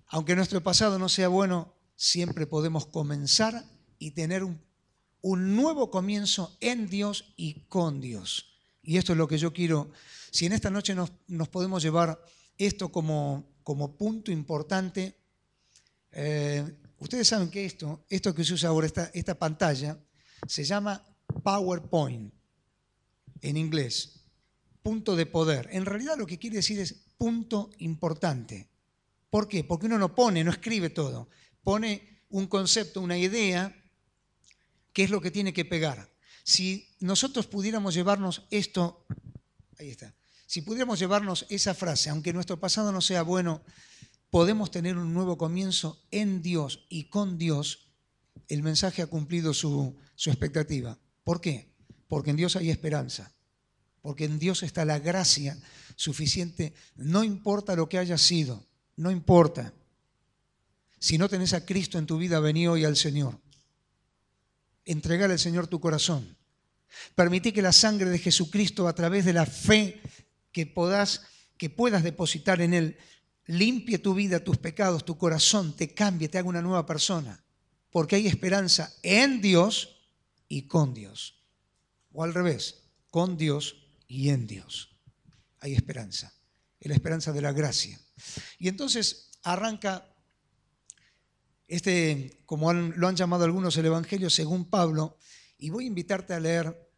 aunque 0.06 0.36
nuestro 0.36 0.62
pasado 0.62 0.98
no 0.98 1.08
sea 1.08 1.28
bueno, 1.28 1.74
siempre 2.00 2.46
podemos 2.46 2.86
comenzar 2.86 3.62
y 3.98 4.12
tener 4.12 4.42
un, 4.42 4.58
un 5.20 5.54
nuevo 5.54 5.90
comienzo 5.90 6.56
en 6.60 6.88
Dios 6.88 7.34
y 7.36 7.66
con 7.68 8.00
Dios. 8.00 8.54
Y 8.82 8.96
esto 8.96 9.12
es 9.12 9.18
lo 9.18 9.28
que 9.28 9.36
yo 9.36 9.52
quiero, 9.52 9.90
si 10.30 10.46
en 10.46 10.52
esta 10.52 10.70
noche 10.70 10.94
nos, 10.94 11.12
nos 11.28 11.48
podemos 11.48 11.82
llevar 11.82 12.18
esto 12.56 12.90
como, 12.90 13.44
como 13.62 13.96
punto 13.98 14.32
importante, 14.32 15.14
eh, 16.12 16.64
Ustedes 17.00 17.28
saben 17.28 17.50
que 17.50 17.64
esto, 17.64 18.04
esto 18.10 18.34
que 18.34 18.44
se 18.44 18.52
usa 18.52 18.68
ahora, 18.68 18.86
esta, 18.86 19.10
esta 19.14 19.34
pantalla, 19.34 19.98
se 20.46 20.64
llama 20.64 21.02
PowerPoint 21.42 22.32
en 23.40 23.56
inglés. 23.56 24.16
punto 24.82 25.16
de 25.16 25.26
poder. 25.26 25.68
En 25.72 25.84
realidad 25.86 26.16
lo 26.16 26.26
que 26.26 26.38
quiere 26.38 26.56
decir 26.56 26.78
es 26.78 26.94
punto 27.16 27.70
importante. 27.78 28.68
¿Por 29.30 29.48
qué? 29.48 29.64
Porque 29.64 29.86
uno 29.86 29.98
no 29.98 30.14
pone, 30.14 30.44
no 30.44 30.50
escribe 30.50 30.90
todo. 30.90 31.28
Pone 31.62 32.22
un 32.28 32.46
concepto, 32.46 33.00
una 33.00 33.18
idea, 33.18 33.74
que 34.92 35.04
es 35.04 35.10
lo 35.10 35.20
que 35.20 35.30
tiene 35.30 35.52
que 35.52 35.64
pegar. 35.64 36.10
Si 36.44 36.88
nosotros 37.00 37.46
pudiéramos 37.46 37.94
llevarnos 37.94 38.46
esto, 38.50 39.06
ahí 39.78 39.90
está, 39.90 40.14
si 40.46 40.62
pudiéramos 40.62 40.98
llevarnos 40.98 41.46
esa 41.48 41.74
frase, 41.74 42.10
aunque 42.10 42.32
nuestro 42.32 42.58
pasado 42.58 42.90
no 42.90 43.00
sea 43.00 43.22
bueno, 43.22 43.62
podemos 44.30 44.70
tener 44.70 44.96
un 44.96 45.14
nuevo 45.14 45.38
comienzo 45.38 46.02
en 46.10 46.42
Dios 46.42 46.86
y 46.88 47.04
con 47.04 47.38
Dios, 47.38 47.90
el 48.48 48.62
mensaje 48.62 49.02
ha 49.02 49.06
cumplido 49.06 49.54
su, 49.54 49.96
su 50.16 50.30
expectativa. 50.30 50.98
¿Por 51.22 51.40
qué? 51.40 51.72
Porque 52.08 52.30
en 52.30 52.36
Dios 52.36 52.56
hay 52.56 52.70
esperanza, 52.70 53.32
porque 54.02 54.24
en 54.24 54.38
Dios 54.38 54.62
está 54.62 54.84
la 54.84 54.98
gracia 54.98 55.56
suficiente, 55.94 56.74
no 56.96 57.22
importa 57.22 57.76
lo 57.76 57.88
que 57.88 57.98
haya 57.98 58.18
sido, 58.18 58.66
no 58.96 59.10
importa. 59.10 59.72
Si 61.00 61.16
no 61.16 61.30
tenés 61.30 61.54
a 61.54 61.64
Cristo 61.64 61.98
en 61.98 62.06
tu 62.06 62.18
vida, 62.18 62.40
vení 62.40 62.68
hoy 62.68 62.84
al 62.84 62.94
Señor. 62.94 63.40
Entregar 64.84 65.30
al 65.30 65.38
Señor 65.38 65.66
tu 65.66 65.80
corazón. 65.80 66.36
Permití 67.14 67.52
que 67.52 67.62
la 67.62 67.72
sangre 67.72 68.10
de 68.10 68.18
Jesucristo, 68.18 68.86
a 68.86 68.94
través 68.94 69.24
de 69.24 69.32
la 69.32 69.46
fe 69.46 70.02
que, 70.52 70.66
puedas, 70.66 71.22
que 71.56 71.70
puedas 71.70 72.02
depositar 72.02 72.60
en 72.60 72.74
Él, 72.74 72.98
limpie 73.46 73.98
tu 73.98 74.12
vida, 74.12 74.44
tus 74.44 74.58
pecados, 74.58 75.06
tu 75.06 75.16
corazón, 75.16 75.74
te 75.74 75.94
cambie, 75.94 76.28
te 76.28 76.36
haga 76.36 76.48
una 76.48 76.60
nueva 76.60 76.84
persona. 76.84 77.42
Porque 77.90 78.16
hay 78.16 78.26
esperanza 78.26 78.94
en 79.02 79.40
Dios 79.40 80.02
y 80.48 80.66
con 80.66 80.92
Dios. 80.92 81.42
O 82.12 82.24
al 82.24 82.34
revés, 82.34 82.82
con 83.08 83.38
Dios 83.38 83.76
y 84.06 84.28
en 84.28 84.46
Dios. 84.46 84.90
Hay 85.60 85.72
esperanza. 85.72 86.34
Es 86.78 86.88
la 86.88 86.94
esperanza 86.94 87.32
de 87.32 87.40
la 87.40 87.52
gracia. 87.52 87.98
Y 88.58 88.68
entonces 88.68 89.30
arranca 89.42 90.06
este, 91.70 92.42
como 92.46 92.72
lo 92.72 93.06
han 93.06 93.14
llamado 93.14 93.44
algunos, 93.44 93.76
el 93.76 93.86
Evangelio 93.86 94.28
según 94.28 94.64
Pablo, 94.64 95.16
y 95.56 95.70
voy 95.70 95.84
a 95.84 95.86
invitarte 95.86 96.34
a 96.34 96.40
leer 96.40 96.90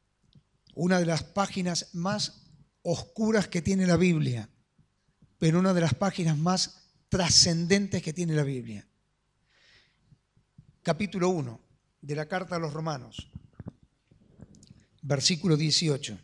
una 0.74 0.98
de 0.98 1.04
las 1.04 1.22
páginas 1.22 1.90
más 1.92 2.46
oscuras 2.80 3.48
que 3.48 3.60
tiene 3.60 3.86
la 3.86 3.98
Biblia, 3.98 4.48
pero 5.38 5.58
una 5.58 5.74
de 5.74 5.82
las 5.82 5.92
páginas 5.92 6.38
más 6.38 6.88
trascendentes 7.10 8.02
que 8.02 8.14
tiene 8.14 8.34
la 8.34 8.44
Biblia. 8.44 8.88
Capítulo 10.82 11.28
1 11.28 11.60
de 12.00 12.16
la 12.16 12.26
carta 12.26 12.56
a 12.56 12.58
los 12.58 12.72
romanos, 12.72 13.30
versículo 15.02 15.58
18. 15.58 16.18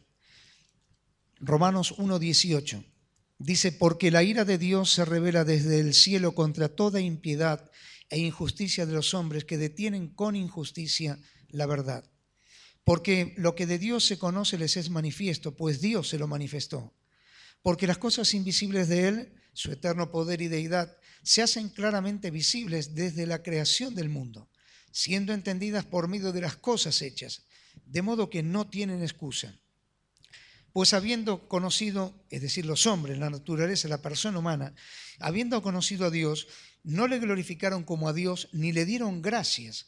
Romanos 1.41 1.93
1, 1.99 2.19
18. 2.19 2.83
Dice, 3.41 3.73
porque 3.73 4.11
la 4.11 4.23
ira 4.23 4.47
de 4.47 4.57
Dios 4.57 4.91
se 4.91 5.05
revela 5.05 5.45
desde 5.45 5.81
el 5.81 5.93
cielo 5.93 6.33
contra 6.33 6.71
toda 6.71 6.99
impiedad 6.99 7.71
e 8.11 8.19
injusticia 8.19 8.87
de 8.87 8.93
los 8.93 9.15
hombres 9.15 9.45
que 9.45 9.59
detienen 9.59 10.09
con 10.09 10.37
injusticia 10.37 11.19
la 11.49 11.67
verdad. 11.67 12.11
Porque 12.85 13.35
lo 13.37 13.55
que 13.55 13.67
de 13.67 13.79
Dios 13.79 14.07
se 14.07 14.19
conoce 14.19 14.57
les 14.57 14.77
es 14.77 14.89
manifiesto, 14.89 15.55
pues 15.55 15.81
Dios 15.81 16.09
se 16.09 16.19
lo 16.19 16.27
manifestó. 16.27 16.95
Porque 17.63 17.87
las 17.87 17.99
cosas 17.99 18.33
invisibles 18.33 18.89
de 18.89 19.09
Él, 19.09 19.33
su 19.53 19.73
eterno 19.73 20.11
poder 20.11 20.41
y 20.41 20.49
deidad, 20.49 20.97
se 21.23 21.43
hacen 21.43 21.69
claramente 21.69 22.31
visibles 22.31 22.95
desde 22.95 23.27
la 23.27 23.43
creación 23.43 23.95
del 23.95 24.09
mundo, 24.09 24.49
siendo 24.91 25.35
entendidas 25.35 25.85
por 25.85 26.09
medio 26.09 26.33
de 26.33 26.41
las 26.41 26.57
cosas 26.57 27.03
hechas, 27.03 27.43
de 27.85 28.01
modo 28.03 28.31
que 28.31 28.43
no 28.43 28.69
tienen 28.69 29.03
excusa. 29.03 29.61
Pues 30.73 30.95
habiendo 30.95 31.49
conocido, 31.49 32.25
es 32.31 32.41
decir, 32.41 32.65
los 32.65 32.87
hombres, 32.87 33.19
la 33.19 33.31
naturaleza, 33.31 33.89
la 33.89 34.01
persona 34.01 34.39
humana, 34.39 34.75
habiendo 35.19 35.61
conocido 35.61 36.07
a 36.07 36.11
Dios, 36.11 36.47
no 36.89 37.07
le 37.07 37.19
glorificaron 37.19 37.85
como 37.85 38.09
a 38.09 38.15
Dios 38.15 38.49
ni 38.53 38.73
le 38.73 38.87
dieron 38.87 39.21
gracias, 39.21 39.85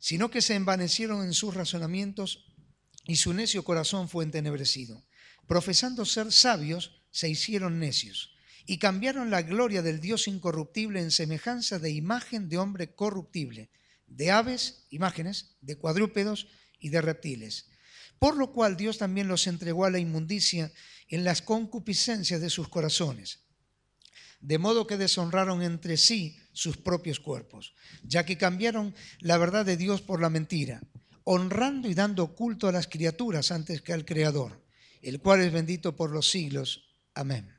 sino 0.00 0.32
que 0.32 0.42
se 0.42 0.56
envanecieron 0.56 1.22
en 1.22 1.32
sus 1.32 1.54
razonamientos 1.54 2.52
y 3.06 3.16
su 3.16 3.32
necio 3.32 3.62
corazón 3.62 4.08
fue 4.08 4.24
entenebrecido. 4.24 5.06
Profesando 5.46 6.04
ser 6.04 6.32
sabios, 6.32 7.04
se 7.12 7.28
hicieron 7.28 7.78
necios 7.78 8.34
y 8.66 8.78
cambiaron 8.78 9.30
la 9.30 9.42
gloria 9.42 9.80
del 9.80 10.00
Dios 10.00 10.26
incorruptible 10.26 11.00
en 11.00 11.12
semejanza 11.12 11.78
de 11.78 11.92
imagen 11.92 12.48
de 12.48 12.58
hombre 12.58 12.96
corruptible, 12.96 13.70
de 14.08 14.32
aves, 14.32 14.86
imágenes, 14.90 15.54
de 15.60 15.76
cuadrúpedos 15.76 16.48
y 16.80 16.88
de 16.88 17.00
reptiles. 17.00 17.70
Por 18.18 18.36
lo 18.36 18.50
cual 18.50 18.76
Dios 18.76 18.98
también 18.98 19.28
los 19.28 19.46
entregó 19.46 19.84
a 19.84 19.90
la 19.90 20.00
inmundicia 20.00 20.72
en 21.06 21.22
las 21.22 21.42
concupiscencias 21.42 22.40
de 22.40 22.50
sus 22.50 22.68
corazones 22.68 23.44
de 24.40 24.58
modo 24.58 24.86
que 24.86 24.96
deshonraron 24.96 25.62
entre 25.62 25.96
sí 25.96 26.38
sus 26.52 26.76
propios 26.76 27.20
cuerpos, 27.20 27.74
ya 28.02 28.24
que 28.24 28.38
cambiaron 28.38 28.94
la 29.20 29.38
verdad 29.38 29.64
de 29.64 29.76
Dios 29.76 30.00
por 30.00 30.20
la 30.20 30.30
mentira, 30.30 30.82
honrando 31.24 31.88
y 31.88 31.94
dando 31.94 32.34
culto 32.34 32.68
a 32.68 32.72
las 32.72 32.86
criaturas 32.86 33.52
antes 33.52 33.82
que 33.82 33.92
al 33.92 34.04
Creador, 34.04 34.64
el 35.02 35.20
cual 35.20 35.42
es 35.42 35.52
bendito 35.52 35.94
por 35.94 36.10
los 36.10 36.30
siglos. 36.30 36.88
Amén. 37.14 37.56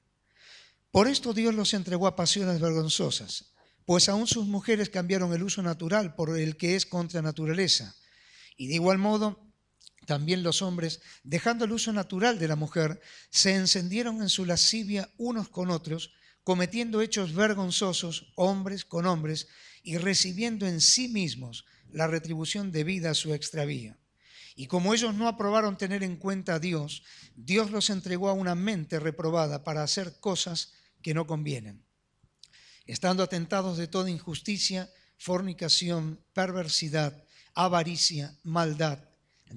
Por 0.91 1.07
esto 1.07 1.33
Dios 1.33 1.55
los 1.55 1.73
entregó 1.73 2.07
a 2.07 2.15
pasiones 2.15 2.59
vergonzosas, 2.59 3.53
pues 3.85 4.09
aún 4.09 4.27
sus 4.27 4.45
mujeres 4.47 4.89
cambiaron 4.89 5.33
el 5.33 5.43
uso 5.43 5.61
natural 5.61 6.15
por 6.15 6.37
el 6.37 6.57
que 6.57 6.75
es 6.75 6.85
contra 6.85 7.21
naturaleza. 7.21 7.95
Y 8.57 8.67
de 8.67 8.75
igual 8.75 8.97
modo, 8.97 9.51
también 10.05 10.43
los 10.43 10.61
hombres, 10.61 10.99
dejando 11.23 11.65
el 11.65 11.71
uso 11.71 11.93
natural 11.93 12.39
de 12.39 12.47
la 12.47 12.55
mujer, 12.55 12.99
se 13.29 13.55
encendieron 13.55 14.21
en 14.21 14.29
su 14.29 14.45
lascivia 14.45 15.09
unos 15.17 15.49
con 15.49 15.69
otros, 15.69 16.11
cometiendo 16.43 17.01
hechos 17.01 17.33
vergonzosos 17.33 18.33
hombres 18.35 18.85
con 18.85 19.05
hombres 19.05 19.47
y 19.83 19.97
recibiendo 19.97 20.67
en 20.67 20.81
sí 20.81 21.07
mismos 21.07 21.65
la 21.89 22.07
retribución 22.07 22.71
debida 22.71 23.11
a 23.11 23.15
su 23.15 23.33
extravío. 23.33 23.97
Y 24.55 24.67
como 24.67 24.93
ellos 24.93 25.15
no 25.15 25.27
aprobaron 25.27 25.77
tener 25.77 26.03
en 26.03 26.17
cuenta 26.17 26.55
a 26.55 26.59
Dios, 26.59 27.03
Dios 27.35 27.71
los 27.71 27.89
entregó 27.89 28.29
a 28.29 28.33
una 28.33 28.55
mente 28.55 28.99
reprobada 28.99 29.63
para 29.63 29.83
hacer 29.83 30.19
cosas 30.19 30.73
que 31.01 31.13
no 31.13 31.25
convienen, 31.25 31.83
estando 32.85 33.23
atentados 33.23 33.77
de 33.77 33.87
toda 33.87 34.11
injusticia, 34.11 34.91
fornicación, 35.17 36.19
perversidad, 36.33 37.23
avaricia, 37.53 38.37
maldad, 38.43 38.99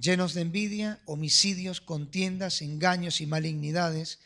llenos 0.01 0.35
de 0.35 0.43
envidia, 0.43 1.03
homicidios, 1.07 1.81
contiendas, 1.81 2.63
engaños 2.63 3.21
y 3.21 3.27
malignidades, 3.27 4.21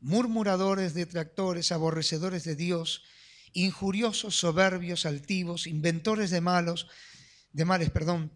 murmuradores, 0.00 0.94
detractores, 0.94 1.72
aborrecedores 1.72 2.44
de 2.44 2.56
Dios, 2.56 3.02
injuriosos, 3.52 4.36
soberbios, 4.36 5.06
altivos, 5.06 5.66
inventores 5.66 6.30
de 6.30 6.40
malos, 6.40 6.86
de 7.52 7.64
males, 7.64 7.90
perdón, 7.90 8.32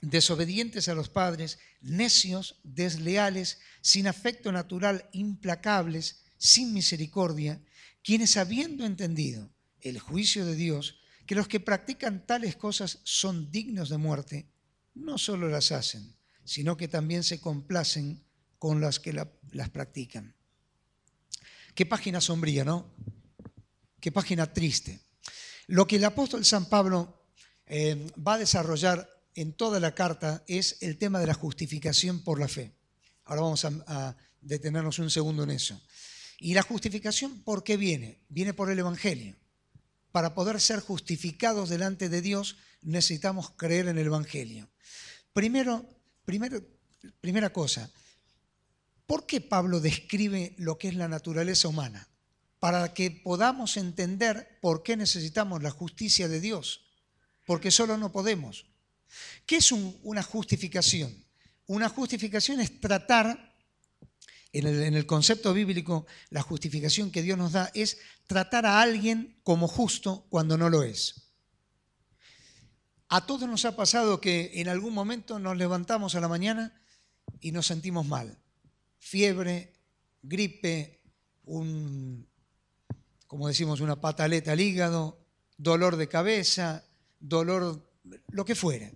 desobedientes 0.00 0.88
a 0.88 0.94
los 0.94 1.08
padres, 1.08 1.58
necios, 1.80 2.60
desleales, 2.62 3.58
sin 3.80 4.06
afecto 4.06 4.52
natural, 4.52 5.08
implacables, 5.12 6.24
sin 6.36 6.72
misericordia, 6.72 7.60
quienes 8.02 8.36
habiendo 8.36 8.84
entendido 8.84 9.50
el 9.80 9.98
juicio 9.98 10.44
de 10.44 10.54
Dios, 10.54 11.00
que 11.26 11.34
los 11.34 11.48
que 11.48 11.60
practican 11.60 12.26
tales 12.26 12.56
cosas 12.56 13.00
son 13.04 13.50
dignos 13.50 13.90
de 13.90 13.98
muerte, 13.98 14.48
no 14.94 15.18
solo 15.18 15.48
las 15.48 15.72
hacen, 15.72 16.16
sino 16.44 16.76
que 16.76 16.88
también 16.88 17.22
se 17.22 17.40
complacen 17.40 18.24
con 18.58 18.80
las 18.80 18.98
que 18.98 19.12
las 19.12 19.70
practican. 19.70 20.37
Qué 21.78 21.86
página 21.86 22.20
sombría, 22.20 22.64
¿no? 22.64 22.92
Qué 24.00 24.10
página 24.10 24.52
triste. 24.52 24.98
Lo 25.68 25.86
que 25.86 25.94
el 25.94 26.04
apóstol 26.04 26.44
San 26.44 26.68
Pablo 26.68 27.22
eh, 27.66 28.10
va 28.18 28.34
a 28.34 28.38
desarrollar 28.38 29.08
en 29.36 29.52
toda 29.52 29.78
la 29.78 29.94
carta 29.94 30.42
es 30.48 30.78
el 30.80 30.98
tema 30.98 31.20
de 31.20 31.28
la 31.28 31.34
justificación 31.34 32.24
por 32.24 32.40
la 32.40 32.48
fe. 32.48 32.74
Ahora 33.26 33.42
vamos 33.42 33.64
a, 33.64 34.16
detenernos 34.40 34.98
un 34.98 35.08
segundo 35.08 35.44
en 35.44 35.52
eso. 35.52 35.80
¿Y 36.40 36.52
la 36.52 36.62
justificación 36.62 37.44
por 37.44 37.62
qué 37.62 37.76
viene? 37.76 38.24
Viene 38.28 38.54
por 38.54 38.72
el 38.72 38.78
Evangelio. 38.80 39.36
Para 40.10 40.34
poder 40.34 40.60
ser 40.60 40.80
justificados 40.80 41.68
delante 41.68 42.08
de 42.08 42.22
Dios 42.22 42.56
necesitamos 42.82 43.50
creer 43.50 43.86
en 43.86 43.98
el 43.98 44.06
Evangelio. 44.06 44.68
Primero, 45.32 45.88
primero 46.24 46.60
primera 47.20 47.52
cosa, 47.52 47.88
¿Por 49.08 49.24
qué 49.24 49.40
Pablo 49.40 49.80
describe 49.80 50.54
lo 50.58 50.76
que 50.76 50.88
es 50.88 50.94
la 50.94 51.08
naturaleza 51.08 51.66
humana? 51.66 52.10
Para 52.60 52.92
que 52.92 53.10
podamos 53.10 53.78
entender 53.78 54.58
por 54.60 54.82
qué 54.82 54.98
necesitamos 54.98 55.62
la 55.62 55.70
justicia 55.70 56.28
de 56.28 56.42
Dios, 56.42 56.84
porque 57.46 57.70
solo 57.70 57.96
no 57.96 58.12
podemos. 58.12 58.66
¿Qué 59.46 59.56
es 59.56 59.72
una 59.72 60.22
justificación? 60.22 61.24
Una 61.66 61.88
justificación 61.88 62.60
es 62.60 62.80
tratar, 62.80 63.56
en 64.52 64.66
el, 64.66 65.06
concepto 65.06 65.54
bíblico, 65.54 66.06
la 66.28 66.42
justificación 66.42 67.10
que 67.10 67.22
Dios 67.22 67.38
nos 67.38 67.52
da 67.52 67.70
es 67.72 67.96
tratar 68.26 68.66
a 68.66 68.82
alguien 68.82 69.40
como 69.42 69.68
justo 69.68 70.26
cuando 70.28 70.58
no 70.58 70.68
lo 70.68 70.82
es. 70.82 71.32
A 73.08 73.24
todos 73.24 73.48
nos 73.48 73.64
ha 73.64 73.74
pasado 73.74 74.20
que 74.20 74.50
en 74.56 74.68
algún 74.68 74.92
momento 74.92 75.38
nos 75.38 75.56
levantamos 75.56 76.14
a 76.14 76.20
la 76.20 76.28
mañana 76.28 76.78
y 77.40 77.52
nos 77.52 77.66
sentimos 77.68 78.04
mal 78.04 78.38
fiebre, 78.98 79.72
gripe, 80.22 81.00
un, 81.44 82.28
como 83.26 83.48
decimos, 83.48 83.80
una 83.80 84.00
pataleta 84.00 84.52
al 84.52 84.60
hígado, 84.60 85.24
dolor 85.56 85.96
de 85.96 86.08
cabeza, 86.08 86.84
dolor, 87.20 87.90
lo 88.30 88.44
que 88.44 88.54
fuera. 88.54 88.90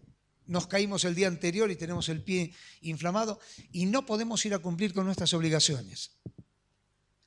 Nos 0.46 0.66
caímos 0.66 1.04
el 1.04 1.14
día 1.14 1.28
anterior 1.28 1.70
y 1.70 1.76
tenemos 1.76 2.08
el 2.08 2.22
pie 2.22 2.52
inflamado 2.80 3.38
y 3.70 3.86
no 3.86 4.04
podemos 4.04 4.44
ir 4.44 4.54
a 4.54 4.58
cumplir 4.58 4.92
con 4.92 5.06
nuestras 5.06 5.32
obligaciones. 5.34 6.18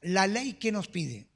La 0.01 0.27
ley 0.27 0.53
que 0.53 0.71
nos 0.71 0.87
pide 0.87 1.29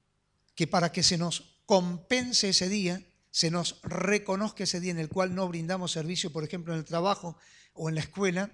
que 0.56 0.68
para 0.68 0.92
que 0.92 1.04
se 1.04 1.18
nos 1.18 1.62
compense 1.66 2.50
ese 2.50 2.68
día, 2.68 3.02
se 3.32 3.50
nos 3.50 3.80
reconozca 3.84 4.64
ese 4.64 4.80
día 4.80 4.92
en 4.92 5.00
el 5.00 5.08
cual 5.08 5.34
no 5.34 5.48
brindamos 5.48 5.92
servicio, 5.92 6.34
por 6.34 6.44
ejemplo, 6.44 6.74
en 6.74 6.80
el 6.80 6.86
trabajo 6.86 7.38
o 7.74 7.90
en 7.90 7.96
la 7.96 8.02
escuela 8.02 8.52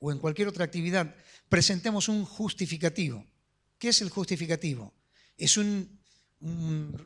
o 0.00 0.10
en 0.10 0.18
cualquier 0.18 0.48
otra 0.48 0.64
actividad, 0.64 1.14
presentemos 1.48 2.08
un 2.08 2.24
justificativo. 2.24 3.24
¿Qué 3.78 3.90
es 3.90 4.00
el 4.00 4.10
justificativo? 4.10 4.94
Es 5.36 5.56
un, 5.56 6.00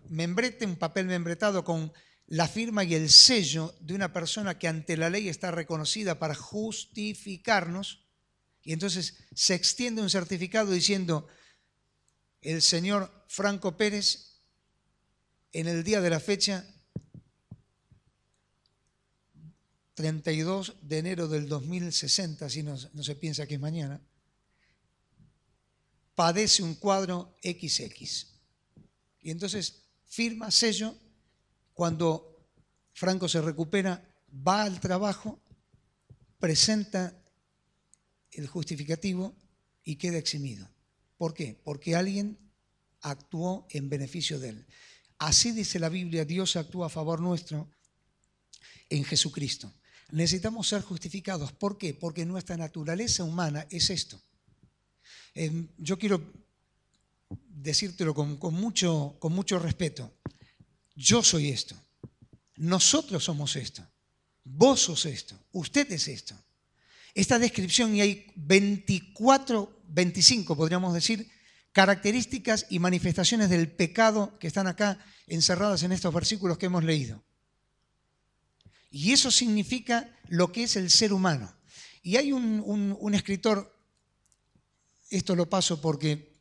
membrete, 0.09 0.65
un 0.65 0.77
papel 0.77 1.07
membretado 1.07 1.65
con 1.65 1.93
la 2.27 2.49
firma 2.49 2.85
y 2.85 2.95
el 2.95 3.11
sello 3.11 3.75
de 3.81 3.95
una 3.95 4.13
persona 4.13 4.59
que 4.59 4.69
ante 4.69 4.97
la 4.97 5.11
ley 5.11 5.29
está 5.29 5.51
reconocida 5.51 6.19
para 6.19 6.35
justificarnos. 6.35 8.07
Y 8.63 8.73
entonces 8.73 9.25
se 9.35 9.55
extiende 9.55 10.01
un 10.01 10.09
certificado 10.09 10.73
diciendo, 10.73 11.27
el 12.41 12.63
señor 12.63 13.25
Franco 13.29 13.77
Pérez 13.77 14.41
en 15.53 15.69
el 15.69 15.85
día 15.85 16.01
de 16.01 16.11
la 16.11 16.21
fecha 16.21 16.74
32 19.95 20.75
de 20.83 20.99
enero 20.99 21.29
del 21.29 21.49
2060, 21.49 22.51
si 22.51 22.63
no, 22.63 22.77
se 22.77 23.15
piensa 23.15 23.47
que 23.47 23.55
es 23.55 23.61
mañana, 23.61 24.01
padece 26.15 26.63
un 26.63 26.75
cuadro 26.75 27.37
XX. 27.43 28.27
Y 29.21 29.31
entonces 29.31 29.83
firma, 30.07 30.51
sello, 30.51 30.95
cuando 31.73 32.49
Franco 32.93 33.29
se 33.29 33.41
recupera, 33.41 34.09
va 34.47 34.63
al 34.63 34.81
trabajo, 34.81 35.41
presenta 36.39 37.17
el 38.33 38.47
justificativo 38.49 39.35
y 39.85 39.97
queda 39.97 40.19
eximido. 40.19 40.69
¿Por 41.17 41.35
qué? 41.35 41.61
Porque 41.65 41.95
alguien 41.95 42.39
actuó 43.01 43.67
en 43.71 43.89
beneficio 43.89 44.41
de 44.41 44.51
él. 44.51 44.67
Así 45.19 45.53
dice 45.53 45.79
la 45.79 45.89
Biblia, 45.89 46.25
Dios 46.25 46.57
actúa 46.57 46.87
a 46.87 46.91
favor 46.91 47.21
nuestro 47.21 47.71
en 48.89 49.05
Jesucristo. 49.05 49.73
Necesitamos 50.15 50.69
ser 50.69 50.83
justificados. 50.83 51.51
¿Por 51.53 51.77
qué? 51.77 51.93
Porque 51.93 52.25
nuestra 52.25 52.57
naturaleza 52.57 53.25
humana 53.25 53.67
es 53.69 53.91
esto. 53.91 54.23
Em, 55.35 55.67
yo 55.77 55.99
quiero 55.99 56.23
decírtelo 57.49 58.15
con, 58.15 58.39
mucho, 58.55 59.17
con 59.19 59.33
mucho 59.33 59.59
respeto. 59.59 60.15
Yo 60.95 61.21
soy 61.25 61.49
esto. 61.49 61.75
Nosotros 62.59 63.25
somos 63.25 63.57
esto. 63.57 63.85
Vos 64.45 64.83
sos 64.83 65.05
esto. 65.07 65.37
Usted 65.51 65.91
es 65.91 66.07
esto. 66.07 66.37
Esta 67.13 67.41
descripción, 67.41 67.97
y 67.97 68.01
hay 68.01 68.33
24, 68.37 69.83
25 69.89 70.57
podríamos 70.57 70.95
decir, 70.95 71.29
características 71.73 72.67
y 72.71 72.79
manifestaciones 72.79 73.51
del 73.51 73.69
pecado 73.69 74.39
que 74.39 74.47
están 74.47 74.69
acá 74.69 75.05
encerradas 75.27 75.83
en 75.83 75.91
estos 75.91 76.15
versículos 76.15 76.57
que 76.57 76.67
hemos 76.67 76.85
leído. 76.85 77.25
Y 78.97 79.11
eso 79.11 79.33
significa 79.33 80.09
lo 80.29 80.53
que 80.53 80.63
es 80.63 80.77
el 80.77 80.89
ser 80.89 81.13
humano. 81.13 81.53
Y 82.01 82.17
hay 82.17 82.31
un, 82.31 83.13
escritor, 83.13 83.77
esto 85.11 85.35
lo 85.35 85.51
paso 85.51 85.81
porque 85.81 86.33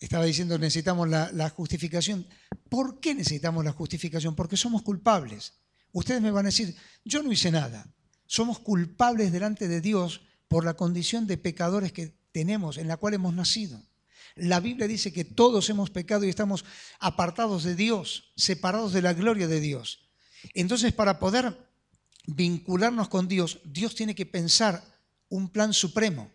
estaba 0.00 0.26
diciendo 0.26 0.58
necesitamos 0.58 1.08
la, 1.08 1.32
la, 1.32 1.48
justificación. 1.48 2.26
¿Por 2.68 3.00
qué 3.00 3.14
necesitamos 3.14 3.64
la 3.64 3.72
justificación? 3.72 4.34
Porque 4.34 4.58
somos 4.58 4.82
culpables. 4.82 5.54
Ustedes 5.92 6.20
me 6.20 6.30
van 6.30 6.44
a 6.44 6.50
decir, 6.50 6.76
yo 7.06 7.22
no 7.22 7.32
hice 7.32 7.50
nada. 7.50 7.90
Somos 8.26 8.58
culpables 8.58 9.32
delante 9.32 9.66
de 9.66 9.80
Dios 9.80 10.20
por 10.46 10.66
la 10.66 10.74
condición 10.74 11.26
de 11.26 11.38
pecadores 11.38 11.90
que 11.90 12.14
tenemos, 12.32 12.76
en 12.76 12.86
la 12.86 12.98
cual 12.98 13.14
hemos 13.14 13.32
nacido. 13.32 13.82
La 14.34 14.60
Biblia 14.60 14.86
dice 14.86 15.12
que 15.12 15.24
todos 15.24 15.68
hemos 15.70 15.90
pecado 15.90 16.24
y 16.24 16.28
estamos 16.28 16.64
apartados 16.98 17.64
de 17.64 17.74
Dios, 17.74 18.32
separados 18.36 18.92
de 18.92 19.02
la 19.02 19.12
gloria 19.12 19.48
de 19.48 19.60
Dios. 19.60 20.10
Entonces, 20.54 20.92
para 20.92 21.18
poder 21.18 21.70
vincularnos 22.26 23.08
con 23.08 23.28
Dios, 23.28 23.60
Dios 23.64 23.94
tiene 23.94 24.14
que 24.14 24.26
pensar 24.26 24.82
un 25.28 25.48
plan 25.48 25.72
supremo. 25.72 26.30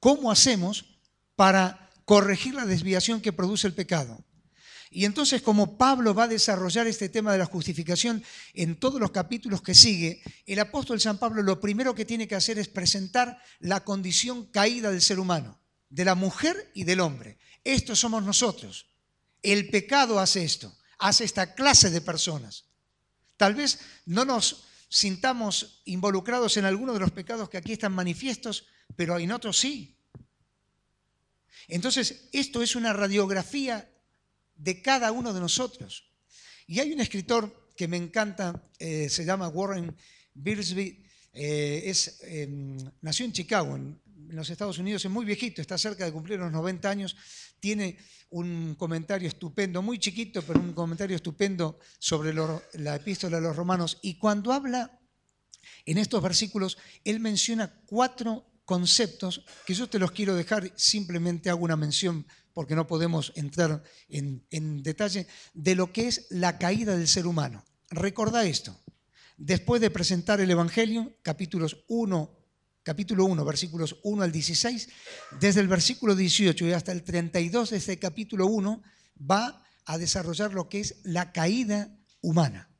¿Cómo 0.00 0.30
hacemos 0.30 1.00
para 1.34 1.90
corregir 2.04 2.54
la 2.54 2.66
desviación 2.66 3.20
que 3.20 3.32
produce 3.32 3.66
el 3.66 3.74
pecado? 3.74 4.24
Y 4.90 5.04
entonces, 5.04 5.42
como 5.42 5.76
Pablo 5.76 6.14
va 6.14 6.24
a 6.24 6.28
desarrollar 6.28 6.86
este 6.86 7.08
tema 7.08 7.32
de 7.32 7.38
la 7.38 7.44
justificación 7.44 8.22
en 8.54 8.76
todos 8.76 9.00
los 9.00 9.10
capítulos 9.10 9.60
que 9.60 9.74
sigue, 9.74 10.22
el 10.46 10.58
apóstol 10.60 11.00
San 11.00 11.18
Pablo 11.18 11.42
lo 11.42 11.60
primero 11.60 11.94
que 11.94 12.06
tiene 12.06 12.26
que 12.26 12.34
hacer 12.34 12.58
es 12.58 12.68
presentar 12.68 13.38
la 13.58 13.84
condición 13.84 14.46
caída 14.46 14.90
del 14.90 15.02
ser 15.02 15.20
humano, 15.20 15.60
de 15.90 16.04
la 16.04 16.14
mujer 16.14 16.70
y 16.74 16.84
del 16.84 17.00
hombre. 17.00 17.38
Estos 17.64 17.98
somos 17.98 18.22
nosotros. 18.22 18.86
El 19.42 19.68
pecado 19.70 20.18
hace 20.18 20.44
esto, 20.44 20.76
hace 20.98 21.24
esta 21.24 21.54
clase 21.54 21.90
de 21.90 22.00
personas. 22.00 22.64
Tal 23.36 23.54
vez 23.54 23.78
no 24.06 24.24
nos 24.24 24.64
sintamos 24.88 25.82
involucrados 25.84 26.56
en 26.56 26.64
algunos 26.64 26.94
de 26.94 27.00
los 27.00 27.10
pecados 27.12 27.48
que 27.48 27.58
aquí 27.58 27.72
están 27.72 27.92
manifiestos, 27.92 28.66
pero 28.96 29.18
en 29.18 29.32
otros 29.32 29.58
sí. 29.58 29.96
Entonces, 31.68 32.28
esto 32.32 32.62
es 32.62 32.74
una 32.74 32.92
radiografía 32.92 33.90
de 34.56 34.82
cada 34.82 35.12
uno 35.12 35.32
de 35.32 35.40
nosotros. 35.40 36.10
Y 36.66 36.80
hay 36.80 36.92
un 36.92 37.00
escritor 37.00 37.68
que 37.76 37.86
me 37.86 37.96
encanta, 37.96 38.62
eh, 38.78 39.08
se 39.08 39.24
llama 39.24 39.48
Warren 39.48 39.94
Birsby, 40.34 41.04
eh, 41.32 41.82
es, 41.84 42.20
em, 42.22 42.76
nació 43.00 43.24
en 43.26 43.32
Chicago, 43.32 43.76
en, 43.76 44.00
los 44.30 44.50
Estados 44.50 44.78
Unidos, 44.78 45.04
es 45.04 45.10
muy 45.10 45.24
viejito, 45.24 45.60
está 45.60 45.78
cerca 45.78 46.04
de 46.04 46.12
cumplir 46.12 46.38
los 46.38 46.52
90 46.52 46.88
años, 46.88 47.16
tiene 47.60 47.98
un 48.30 48.74
comentario 48.74 49.28
estupendo, 49.28 49.82
muy 49.82 49.98
chiquito, 49.98 50.42
pero 50.42 50.60
un 50.60 50.72
comentario 50.72 51.16
estupendo 51.16 51.78
sobre 51.98 52.34
la 52.74 52.96
epístola 52.96 53.38
de 53.38 53.42
los 53.42 53.56
romanos. 53.56 53.98
Y 54.02 54.18
cuando 54.18 54.52
habla 54.52 55.00
en 55.84 55.98
estos 55.98 56.22
versículos, 56.22 56.78
él 57.04 57.20
menciona 57.20 57.72
cuatro 57.86 58.46
conceptos 58.64 59.44
que 59.64 59.74
yo 59.74 59.88
te 59.88 59.98
los 59.98 60.10
quiero 60.10 60.34
dejar, 60.34 60.70
simplemente 60.76 61.48
hago 61.48 61.64
una 61.64 61.76
mención 61.76 62.26
porque 62.52 62.74
no 62.74 62.86
podemos 62.86 63.32
entrar 63.36 63.82
en, 64.08 64.82
detalle, 64.82 65.26
de 65.54 65.74
lo 65.74 65.92
que 65.92 66.08
es 66.08 66.26
la 66.30 66.58
caída 66.58 66.96
del 66.96 67.08
ser 67.08 67.26
humano. 67.26 67.64
Recuerda 67.88 68.44
esto. 68.44 68.78
Después 69.36 69.80
de 69.80 69.90
presentar 69.90 70.40
el 70.40 70.50
Evangelio, 70.50 71.16
capítulos 71.22 71.84
1, 71.88 72.37
capítulo 72.88 73.26
1, 73.26 73.44
versículos 73.44 73.96
1 74.02 74.22
al 74.22 74.32
16, 74.32 74.88
desde 75.38 75.60
el 75.60 75.68
versículo 75.68 76.16
18 76.16 76.68
y 76.68 76.72
hasta 76.72 76.90
el 76.90 77.02
32 77.02 77.68
de 77.68 77.76
este 77.76 77.98
capítulo 77.98 78.46
1, 78.46 78.82
va 79.30 79.62
a 79.84 79.98
desarrollar 79.98 80.54
lo 80.54 80.70
que 80.70 80.80
es 80.80 80.94
la 81.02 81.30
caída 81.30 81.94
humana. 82.22 82.70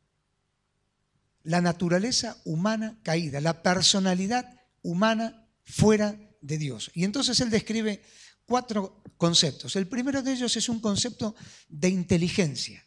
La 1.43 1.61
naturaleza 1.61 2.41
humana 2.47 2.99
caída, 3.03 3.43
la 3.43 3.63
personalidad 3.63 4.59
humana 4.81 5.47
fuera 5.63 6.19
de 6.41 6.57
Dios. 6.57 6.91
Y 6.95 7.05
entonces 7.05 7.39
él 7.41 7.51
describe 7.51 8.03
cuatro 8.47 9.03
conceptos. 9.19 9.77
El 9.77 9.89
primero 9.89 10.23
de 10.23 10.33
ellos 10.33 10.57
es 10.57 10.71
un 10.71 10.81
concepto 10.81 11.35
de 11.69 11.91
inteligencia. 11.91 12.83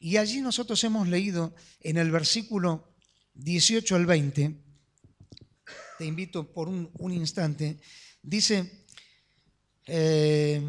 Y 0.00 0.16
allí 0.16 0.40
nosotros 0.40 0.82
hemos 0.82 1.06
leído 1.06 1.54
en 1.78 1.96
el 1.96 2.10
versículo 2.10 2.92
18 3.34 3.94
al 3.94 4.06
20, 4.06 4.65
te 5.98 6.04
invito 6.04 6.52
por 6.52 6.68
un, 6.68 7.12
instante, 7.12 7.78
dice, 8.22 8.84
eh, 9.86 10.60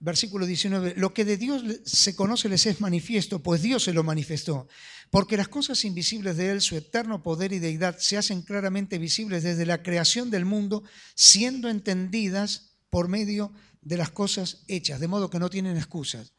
versículo 0.00 0.46
19, 0.46 0.94
lo 0.96 1.12
que 1.12 1.24
de 1.24 1.36
Dios 1.36 1.62
se 1.84 2.16
conoce 2.16 2.48
les 2.48 2.66
es 2.66 2.80
manifiesto, 2.80 3.42
pues 3.42 3.62
Dios 3.62 3.84
se 3.84 3.92
lo 3.92 4.02
manifestó, 4.02 4.66
porque 5.10 5.36
las 5.36 5.48
cosas 5.48 5.84
invisibles 5.84 6.36
de 6.36 6.50
Él, 6.50 6.60
su 6.60 6.76
eterno 6.76 7.22
poder 7.22 7.52
y 7.52 7.58
deidad, 7.58 7.98
se 7.98 8.16
hacen 8.16 8.42
claramente 8.42 8.98
visibles 8.98 9.42
desde 9.42 9.66
la 9.66 9.82
creación 9.82 10.30
del 10.30 10.44
mundo, 10.44 10.82
siendo 11.14 11.68
entendidas 11.68 12.76
por 12.88 13.08
medio 13.08 13.52
de 13.82 13.96
las 13.96 14.10
cosas 14.10 14.64
hechas, 14.68 15.00
de 15.00 15.08
modo 15.08 15.30
que 15.30 15.38
no 15.38 15.50
tienen 15.50 15.76
excusas. 15.76 16.32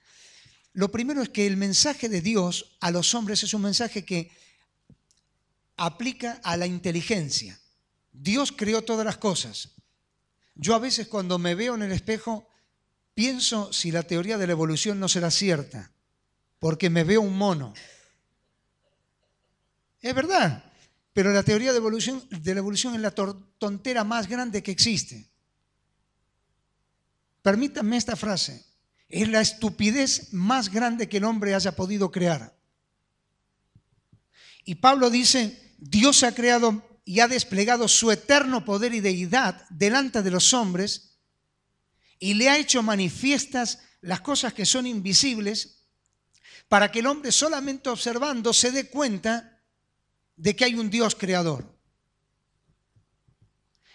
Lo 0.73 0.91
primero 0.91 1.21
es 1.21 1.29
que 1.29 1.47
el 1.47 1.57
mensaje 1.57 2.07
de 2.09 2.21
Dios 2.21 2.77
a 2.79 2.91
los 2.91 3.13
hombres 3.13 3.43
es 3.43 3.53
un 3.53 3.61
mensaje 3.61 4.05
que 4.05 4.31
aplica 5.81 6.39
a 6.43 6.57
la 6.57 6.67
inteligencia. 6.67 7.59
Dios 8.11 8.51
creó 8.51 8.83
todas 8.83 9.03
las 9.03 9.17
cosas. 9.17 9.69
Yo 10.53 10.75
a 10.75 10.79
veces 10.79 11.07
cuando 11.07 11.39
me 11.39 11.55
veo 11.55 11.73
en 11.73 11.81
el 11.81 11.91
espejo 11.91 12.47
pienso 13.15 13.73
si 13.73 13.91
la 13.91 14.03
teoría 14.03 14.37
de 14.37 14.45
la 14.45 14.51
evolución 14.53 14.99
no 14.99 15.09
será 15.09 15.31
cierta, 15.31 15.91
porque 16.59 16.91
me 16.91 17.03
veo 17.03 17.21
un 17.21 17.35
mono. 17.35 17.73
Es 20.01 20.13
verdad. 20.13 20.71
pero 21.13 21.33
la 21.33 21.41
teoría 21.41 21.73
de, 21.73 21.79
la 21.79 22.59
evolución 22.59 22.93
es 22.93 23.01
la 23.01 23.11
tontera 23.11 24.03
más 24.03 24.27
grande 24.27 24.61
que 24.61 24.71
existe. 24.71 25.31
Permítanme 27.41 27.97
esta 27.97 28.15
frase. 28.15 28.63
Es 29.09 29.27
la 29.27 29.41
estupidez 29.41 30.31
más 30.31 30.69
grande 30.69 31.09
que 31.09 31.17
el 31.17 31.23
hombre 31.23 31.55
haya 31.55 31.75
podido 31.75 32.11
crear. 32.11 32.55
Y 34.63 34.75
Pablo 34.75 35.09
dice, 35.09 35.70
Dios 35.81 36.21
ha 36.21 36.35
creado 36.35 36.99
y 37.03 37.21
ha 37.21 37.27
desplegado 37.27 37.87
su 37.87 38.11
eterno 38.11 38.63
poder 38.63 38.93
y 38.93 38.99
deidad 38.99 39.67
delante 39.71 40.21
de 40.21 40.29
los 40.29 40.53
hombres 40.53 41.17
y 42.19 42.35
le 42.35 42.49
ha 42.49 42.59
hecho 42.59 42.83
manifiestas 42.83 43.79
las 44.01 44.21
cosas 44.21 44.53
que 44.53 44.67
son 44.67 44.85
invisibles 44.85 45.87
para 46.69 46.91
que 46.91 46.99
el 46.99 47.07
hombre 47.07 47.31
solamente 47.31 47.89
observando 47.89 48.53
se 48.53 48.71
dé 48.71 48.89
cuenta 48.89 49.59
de 50.35 50.55
que 50.55 50.65
hay 50.65 50.75
un 50.75 50.91
Dios 50.91 51.15
creador. 51.15 51.75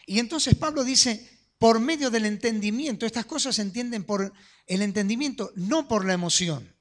Y 0.06 0.18
entonces 0.18 0.56
Pablo 0.56 0.82
dice, 0.82 1.38
por 1.56 1.78
medio 1.78 2.10
del 2.10 2.26
entendimiento, 2.26 3.06
estas 3.06 3.26
cosas 3.26 3.56
se 3.56 3.62
entienden 3.62 4.02
por 4.02 4.32
el 4.66 4.82
entendimiento, 4.82 5.52
no 5.54 5.86
por 5.86 6.04
la 6.04 6.14
emoción. 6.14 6.74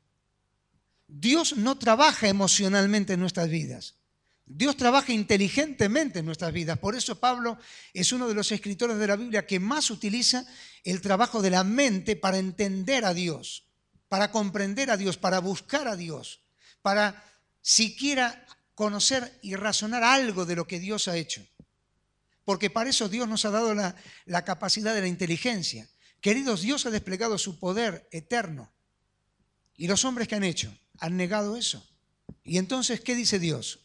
Dios 1.08 1.58
no 1.58 1.78
trabaja 1.78 2.28
emocionalmente 2.28 3.14
en 3.14 3.20
nuestras 3.20 3.50
vidas. 3.50 3.96
Dios 4.48 4.78
trabaja 4.78 5.12
inteligentemente 5.12 6.20
en 6.20 6.26
nuestras 6.26 6.54
vidas. 6.54 6.78
Por 6.78 6.96
eso 6.96 7.20
Pablo 7.20 7.58
es 7.94 8.12
uno 8.12 8.28
de 8.28 8.36
los 8.36 8.52
escritores 8.52 8.98
de 8.98 9.08
la 9.08 9.16
Biblia 9.16 9.48
que 9.48 9.60
más 9.60 9.90
utiliza 9.90 10.46
el 10.84 11.02
trabajo 11.02 11.42
de 11.42 11.50
la 11.50 11.64
mente 11.64 12.16
para 12.16 12.38
entender 12.38 13.06
a 13.06 13.14
Dios, 13.14 13.68
para 14.08 14.32
comprender 14.32 14.92
a 14.92 14.98
Dios, 14.98 15.18
para 15.18 15.40
buscar 15.40 15.88
a 15.88 15.96
Dios, 15.96 16.42
para 16.84 17.24
siquiera 17.62 18.46
conocer 18.76 19.40
y 19.42 19.56
razonar 19.56 20.04
algo 20.04 20.46
de 20.46 20.56
lo 20.56 20.68
que 20.68 20.80
Dios 20.80 21.08
ha 21.08 21.18
hecho. 21.18 21.46
Porque 22.44 22.70
para 22.70 22.92
eso 22.92 23.10
Dios 23.10 23.28
nos 23.28 23.46
ha 23.46 23.50
dado 23.50 23.74
la, 23.74 23.96
la 24.26 24.46
capacidad 24.46 24.94
de 24.94 25.02
la 25.02 25.08
inteligencia. 25.08 25.90
Queridos, 26.22 26.62
Dios 26.62 26.86
ha 26.86 26.92
desplegado 26.92 27.40
su 27.40 27.58
poder 27.58 28.08
eterno. 28.12 28.72
¿Y 29.76 29.88
los 29.88 30.06
hombres 30.06 30.28
que 30.28 30.36
han 30.36 30.44
hecho? 30.44 30.78
Han 31.00 31.18
negado 31.18 31.58
eso. 31.58 31.84
Y 32.44 32.60
entonces, 32.60 33.02
¿qué 33.02 33.16
dice 33.16 33.40
Dios? 33.40 33.85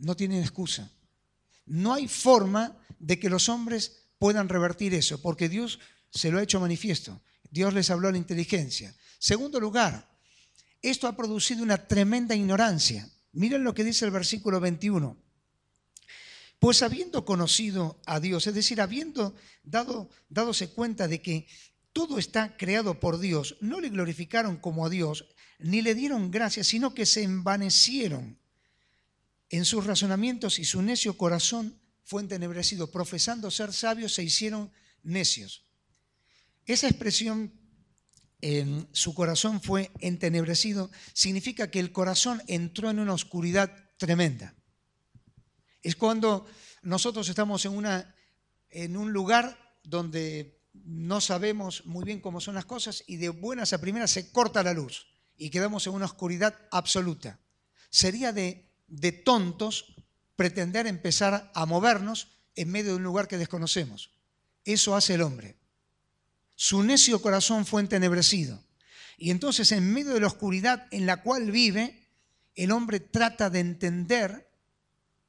No 0.00 0.16
tienen 0.16 0.40
excusa. 0.40 0.90
No 1.66 1.94
hay 1.94 2.08
forma 2.08 2.76
de 2.98 3.18
que 3.18 3.30
los 3.30 3.48
hombres 3.48 4.06
puedan 4.18 4.48
revertir 4.48 4.94
eso, 4.94 5.20
porque 5.20 5.48
Dios 5.48 5.78
se 6.10 6.30
lo 6.30 6.38
ha 6.38 6.42
hecho 6.42 6.60
manifiesto. 6.60 7.20
Dios 7.50 7.72
les 7.74 7.90
habló 7.90 8.08
a 8.08 8.12
la 8.12 8.18
inteligencia. 8.18 8.94
Segundo 9.18 9.60
lugar, 9.60 10.08
esto 10.82 11.06
ha 11.06 11.16
producido 11.16 11.62
una 11.62 11.86
tremenda 11.86 12.34
ignorancia. 12.34 13.08
Miren 13.32 13.64
lo 13.64 13.74
que 13.74 13.84
dice 13.84 14.04
el 14.04 14.10
versículo 14.10 14.60
21. 14.60 15.16
Pues 16.58 16.82
habiendo 16.82 17.24
conocido 17.24 18.00
a 18.04 18.20
Dios, 18.20 18.46
es 18.46 18.54
decir, 18.54 18.80
habiendo 18.80 19.34
dado, 19.62 20.10
dadose 20.28 20.68
cuenta 20.68 21.08
de 21.08 21.22
que 21.22 21.46
todo 21.92 22.18
está 22.18 22.56
creado 22.56 23.00
por 23.00 23.18
Dios, 23.18 23.56
no 23.60 23.80
le 23.80 23.88
glorificaron 23.88 24.56
como 24.56 24.84
a 24.84 24.90
Dios, 24.90 25.26
ni 25.58 25.82
le 25.82 25.94
dieron 25.94 26.30
gracias, 26.30 26.66
sino 26.66 26.94
que 26.94 27.06
se 27.06 27.22
envanecieron 27.22 28.39
en 29.50 29.64
sus 29.64 29.84
razonamientos 29.84 30.58
y 30.58 30.64
su 30.64 30.80
necio 30.80 31.16
corazón 31.16 31.78
fue 32.04 32.22
entenebrecido. 32.22 32.90
Profesando 32.90 33.50
ser 33.50 33.72
sabios, 33.72 34.14
se 34.14 34.22
hicieron 34.22 34.72
necios. 35.02 35.64
Esa 36.64 36.88
expresión, 36.88 37.52
en 38.40 38.88
su 38.92 39.12
corazón 39.12 39.60
fue 39.60 39.90
entenebrecido, 39.98 40.90
significa 41.12 41.70
que 41.70 41.80
el 41.80 41.92
corazón 41.92 42.42
entró 42.46 42.90
en 42.90 43.00
una 43.00 43.12
oscuridad 43.12 43.90
tremenda. 43.98 44.54
Es 45.82 45.96
cuando 45.96 46.46
nosotros 46.82 47.28
estamos 47.28 47.64
en, 47.64 47.72
una, 47.72 48.14
en 48.70 48.96
un 48.96 49.12
lugar 49.12 49.76
donde 49.82 50.60
no 50.72 51.20
sabemos 51.20 51.84
muy 51.86 52.04
bien 52.04 52.20
cómo 52.20 52.40
son 52.40 52.54
las 52.54 52.64
cosas 52.64 53.02
y 53.06 53.16
de 53.16 53.30
buenas 53.30 53.72
a 53.72 53.80
primeras 53.80 54.12
se 54.12 54.30
corta 54.30 54.62
la 54.62 54.72
luz 54.72 55.06
y 55.36 55.50
quedamos 55.50 55.86
en 55.86 55.94
una 55.94 56.04
oscuridad 56.04 56.56
absoluta. 56.70 57.40
Sería 57.90 58.32
de 58.32 58.69
de 58.90 59.12
tontos 59.12 59.94
pretender 60.36 60.86
empezar 60.86 61.50
a 61.54 61.66
movernos 61.66 62.28
en 62.56 62.70
medio 62.70 62.90
de 62.90 62.96
un 62.96 63.02
lugar 63.02 63.28
que 63.28 63.38
desconocemos. 63.38 64.10
Eso 64.64 64.94
hace 64.94 65.14
el 65.14 65.22
hombre. 65.22 65.56
Su 66.56 66.82
necio 66.82 67.22
corazón 67.22 67.64
fue 67.64 67.80
entenebrecido. 67.80 68.62
Y 69.16 69.30
entonces 69.30 69.72
en 69.72 69.92
medio 69.92 70.14
de 70.14 70.20
la 70.20 70.26
oscuridad 70.26 70.86
en 70.90 71.06
la 71.06 71.22
cual 71.22 71.50
vive, 71.50 72.08
el 72.54 72.72
hombre 72.72 73.00
trata 73.00 73.48
de 73.48 73.60
entender 73.60 74.50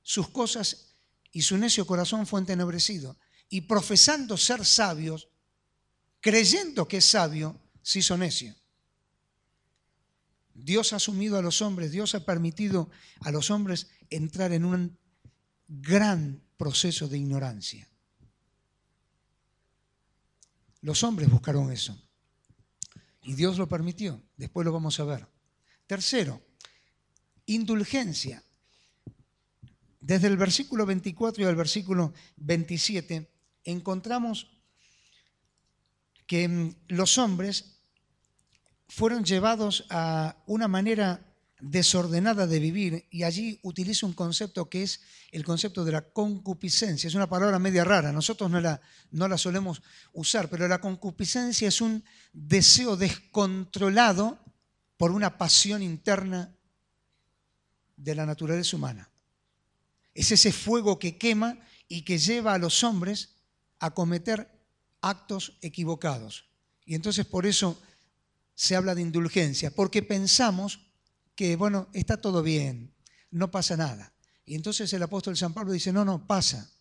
sus 0.01 0.29
cosas 0.29 0.95
y 1.31 1.43
su 1.43 1.57
necio 1.57 1.85
corazón 1.85 2.25
fue 2.25 2.39
entenebrecido. 2.39 3.17
Y 3.49 3.61
profesando 3.61 4.37
ser 4.37 4.65
sabios, 4.65 5.29
creyendo 6.19 6.87
que 6.87 6.97
es 6.97 7.05
sabio, 7.05 7.59
se 7.81 7.99
hizo 7.99 8.17
necio. 8.17 8.55
Dios 10.53 10.93
ha 10.93 10.97
asumido 10.97 11.37
a 11.37 11.41
los 11.41 11.61
hombres, 11.61 11.91
Dios 11.91 12.15
ha 12.15 12.25
permitido 12.25 12.89
a 13.21 13.31
los 13.31 13.51
hombres 13.51 13.87
entrar 14.09 14.51
en 14.51 14.65
un 14.65 14.97
gran 15.67 16.43
proceso 16.57 17.07
de 17.07 17.17
ignorancia. 17.17 17.87
Los 20.81 21.03
hombres 21.03 21.29
buscaron 21.29 21.71
eso. 21.71 21.97
Y 23.23 23.35
Dios 23.35 23.57
lo 23.57 23.69
permitió. 23.69 24.21
Después 24.35 24.65
lo 24.65 24.71
vamos 24.71 24.99
a 24.99 25.03
ver. 25.03 25.27
Tercero, 25.85 26.41
indulgencia. 27.45 28.43
Desde 29.99 30.27
el 30.27 30.37
versículo 30.37 30.85
24 30.85 31.43
y 31.43 31.45
al 31.45 31.55
versículo 31.55 32.13
27 32.37 33.31
encontramos 33.63 34.57
que 36.25 36.47
mm, 36.47 36.75
los 36.87 37.17
hombres 37.19 37.80
fueron 38.93 39.23
llevados 39.23 39.85
a 39.89 40.35
una 40.47 40.67
manera 40.67 41.21
desordenada 41.61 42.45
de 42.45 42.59
vivir 42.59 43.07
y 43.09 43.23
allí 43.23 43.57
utiliza 43.63 44.05
un 44.05 44.11
concepto 44.11 44.69
que 44.69 44.83
es 44.83 44.99
el 45.31 45.45
concepto 45.45 45.85
de 45.85 45.93
la 45.93 46.01
concupiscencia. 46.01 47.07
Es 47.07 47.15
una 47.15 47.29
palabra 47.29 47.57
media 47.57 47.85
rara, 47.85 48.11
nosotros 48.11 48.51
no 48.51 48.59
la, 48.59 48.81
no 49.11 49.29
la 49.29 49.37
solemos 49.37 49.81
usar, 50.11 50.49
pero 50.49 50.67
la 50.67 50.81
concupiscencia 50.81 51.69
es 51.69 51.79
un 51.79 52.03
deseo 52.33 52.97
descontrolado 52.97 54.43
por 54.97 55.11
una 55.11 55.37
pasión 55.37 55.81
interna 55.81 56.53
de 57.95 58.13
la 58.13 58.25
naturaleza 58.25 58.75
humana. 58.75 59.09
Es 60.13 60.33
ese 60.33 60.51
fuego 60.51 60.99
que 60.99 61.17
quema 61.17 61.57
y 61.87 62.01
que 62.01 62.17
lleva 62.17 62.55
a 62.55 62.57
los 62.57 62.83
hombres 62.83 63.37
a 63.79 63.91
cometer 63.91 64.51
actos 64.99 65.57
equivocados. 65.61 66.49
Y 66.85 66.95
entonces 66.95 67.25
por 67.25 67.45
eso 67.45 67.81
se 68.61 68.75
habla 68.75 68.93
de 68.93 69.01
indulgencia, 69.01 69.71
porque 69.71 70.03
pensamos 70.03 70.81
que, 71.33 71.55
bueno, 71.55 71.89
está 71.93 72.21
todo 72.21 72.43
bien, 72.43 72.93
no 73.31 73.49
pasa 73.49 73.75
nada. 73.75 74.13
Y 74.45 74.53
entonces 74.53 74.93
el 74.93 75.01
apóstol 75.01 75.35
San 75.35 75.51
Pablo 75.51 75.71
dice, 75.71 75.91
no, 75.91 76.05
no, 76.05 76.27
pasa. 76.27 76.71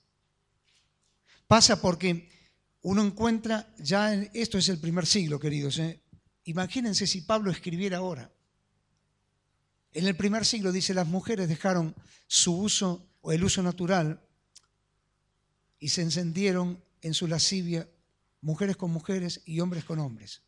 Pasa 1.46 1.80
porque 1.80 2.28
uno 2.82 3.02
encuentra, 3.02 3.74
ya 3.78 4.12
esto 4.12 4.58
es 4.58 4.68
el 4.68 4.78
primer 4.78 5.06
siglo, 5.06 5.40
queridos, 5.40 5.78
¿eh? 5.78 6.02
imagínense 6.44 7.06
si 7.06 7.22
Pablo 7.22 7.50
escribiera 7.50 7.96
ahora. 7.96 8.30
En 9.92 10.06
el 10.06 10.14
primer 10.14 10.44
siglo 10.44 10.72
dice, 10.72 10.92
las 10.92 11.06
mujeres 11.06 11.48
dejaron 11.48 11.96
su 12.26 12.58
uso 12.58 13.08
o 13.22 13.32
el 13.32 13.42
uso 13.42 13.62
natural 13.62 14.20
y 15.78 15.88
se 15.88 16.02
encendieron 16.02 16.84
en 17.00 17.14
su 17.14 17.26
lascivia 17.26 17.88
mujeres 18.42 18.76
con 18.76 18.90
mujeres 18.90 19.40
y 19.46 19.60
hombres 19.60 19.84
con 19.84 19.98
hombres. 19.98 20.42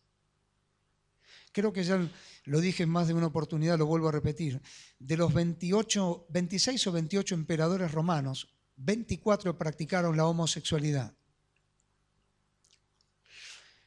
Creo 1.53 1.73
que 1.73 1.85
ya 1.85 2.11
lo 2.45 2.61
dije 2.61 2.83
en 2.83 2.89
más 2.89 3.09
de 3.09 3.15
una 3.15 3.27
oportunidad, 3.27 3.79
lo 3.79 3.87
vuelvo 3.87 4.09
a 4.09 4.13
repetir. 4.13 4.61
De 4.99 5.17
los 5.19 5.33
28, 5.33 6.27
26 6.31 6.87
o 6.87 6.93
28 6.93 7.35
emperadores 7.35 7.93
romanos, 7.93 8.49
24 8.77 9.59
practicaron 9.59 10.17
la 10.17 10.27
homosexualidad. 10.27 11.15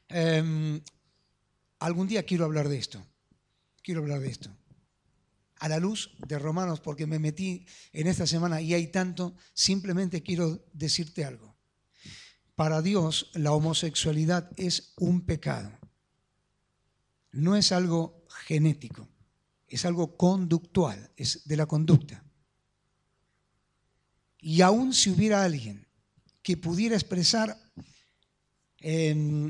Em, 0.07 0.79
algún 1.79 2.07
día 2.07 2.23
quiero 2.23 2.45
hablar 2.45 2.69
de 2.69 2.77
esto. 2.77 3.03
Quiero 3.81 4.01
hablar 4.01 4.19
de 4.19 4.29
esto. 4.29 4.55
A 5.59 5.67
la 5.67 5.79
luz 5.79 6.15
de 6.27 6.37
Romanos, 6.37 6.81
porque 6.81 7.07
me 7.07 7.17
metí 7.17 7.65
en 7.93 8.07
esta 8.07 8.27
semana 8.27 8.61
y 8.61 8.73
hay 8.73 8.87
tanto, 8.87 9.35
simplemente 9.53 10.21
quiero 10.21 10.63
decirte 10.73 11.25
algo. 11.25 11.55
Para 12.55 12.81
Dios 12.81 13.31
la 13.33 13.53
homosexualidad 13.53 14.51
es 14.57 14.93
un 14.97 15.25
pecado 15.25 15.71
no 17.35 17.55
es 17.55 17.71
algo 17.71 18.25
genético, 18.45 19.07
es 19.67 19.85
algo 19.85 20.15
conductual, 20.15 21.11
es 21.17 21.45
de 21.45 21.57
la 21.57 21.65
conducta. 21.65 22.23
Y 24.39 24.61
aún 24.61 24.93
si 24.93 25.09
hubiera 25.09 25.43
alguien 25.43 25.85
que 26.41 26.55
pudiera 26.55 26.95
expresar, 26.95 27.59
em, 28.79 29.49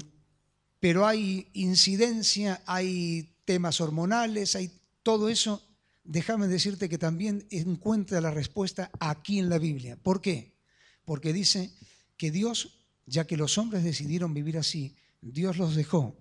pero 0.79 1.05
hay 1.05 1.49
incidencia, 1.53 2.63
hay 2.65 3.35
temas 3.45 3.81
hormonales, 3.81 4.55
hay 4.55 4.71
todo 5.03 5.29
eso, 5.29 5.61
déjame 6.03 6.47
decirte 6.47 6.89
que 6.89 6.97
también 6.97 7.45
encuentra 7.51 8.21
la 8.21 8.31
respuesta 8.31 8.89
aquí 8.99 9.37
en 9.37 9.49
la 9.49 9.59
Biblia. 9.59 9.97
¿Por 9.97 10.21
qué? 10.21 10.55
Porque 11.03 11.33
dice 11.33 11.71
que 12.17 12.31
Dios, 12.31 12.79
ya 13.05 13.27
que 13.27 13.37
los 13.37 13.57
hombres 13.57 13.83
decidieron 13.83 14.33
vivir 14.33 14.57
así, 14.57 14.95
Dios 15.21 15.57
los 15.57 15.75
dejó. 15.75 16.15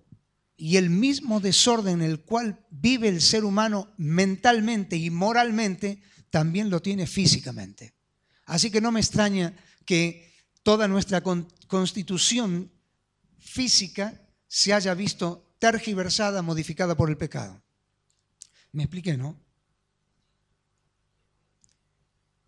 Y 0.57 0.77
el 0.77 0.89
mismo 0.89 1.39
desorden 1.39 2.01
en 2.01 2.09
el 2.09 2.21
cual 2.21 2.65
vive 2.69 3.09
el 3.09 3.21
ser 3.21 3.43
humano 3.43 3.93
mentalmente 3.97 4.95
y 4.95 5.09
moralmente, 5.09 6.01
también 6.29 6.69
lo 6.69 6.81
tiene 6.81 7.07
físicamente. 7.07 7.93
Así 8.45 8.69
que 8.69 8.81
no 8.81 8.91
me 8.91 8.99
extraña 8.99 9.55
que 9.85 10.33
toda 10.63 10.87
nuestra 10.87 11.21
constitución 11.21 12.71
física 13.39 14.21
se 14.47 14.73
haya 14.73 14.93
visto 14.93 15.55
tergiversada, 15.59 16.41
modificada 16.41 16.95
por 16.95 17.09
el 17.09 17.17
pecado. 17.17 17.61
Me 18.71 18.83
expliqué, 18.83 19.17
¿no? 19.17 19.39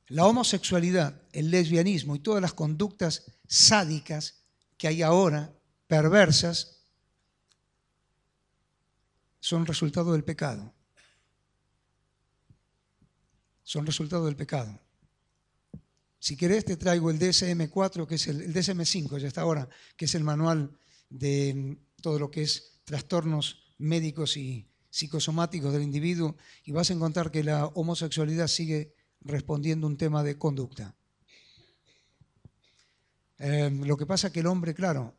La 0.08 0.26
homosexualidad, 0.26 1.22
el 1.34 1.52
lesbianismo 1.52 2.16
y 2.16 2.20
todas 2.20 2.42
las 2.42 2.54
conductas 2.54 3.24
sádicas 3.48 4.44
que 4.78 4.88
hay 4.88 5.02
ahora, 5.02 5.54
perversas, 5.88 6.77
son 9.40 9.66
resultado 9.66 10.14
del 10.14 10.24
pecado. 10.24 10.74
Son 13.64 13.86
resultado 13.86 14.26
del 14.26 14.36
pecado. 14.36 14.80
Si 16.20 16.36
querés, 16.36 16.66
te 16.66 16.78
traigo 16.78 17.12
el 17.12 17.20
DSM-4, 17.20 18.08
que 18.08 18.16
es 18.16 18.28
el, 18.28 18.54
DSM-5, 18.54 19.20
ya 19.20 19.28
está 19.28 19.42
ahora, 19.42 19.70
que 19.96 20.06
es 20.06 20.16
el 20.16 20.24
manual 20.24 20.78
de 21.10 21.78
todo 22.02 22.20
lo 22.20 22.32
que 22.32 22.42
es 22.42 22.82
trastornos 22.86 23.74
médicos 23.78 24.38
y 24.38 24.68
psicosomáticos 24.90 25.74
del 25.74 25.84
individuo, 25.84 26.36
y 26.64 26.72
vas 26.72 26.90
a 26.90 26.94
encontrar 26.94 27.30
que 27.30 27.44
la 27.44 27.68
homosexualidad 27.68 28.48
sigue 28.48 28.96
respondiendo 29.22 29.86
un 29.86 29.98
tema 29.98 30.24
de 30.24 30.38
conducta. 30.38 30.96
Em, 33.38 33.84
lo 33.84 33.98
que 33.98 34.08
pasa 34.08 34.28
es 34.28 34.34
que 34.34 34.40
el 34.40 34.48
hombre, 34.48 34.74
claro, 34.74 35.16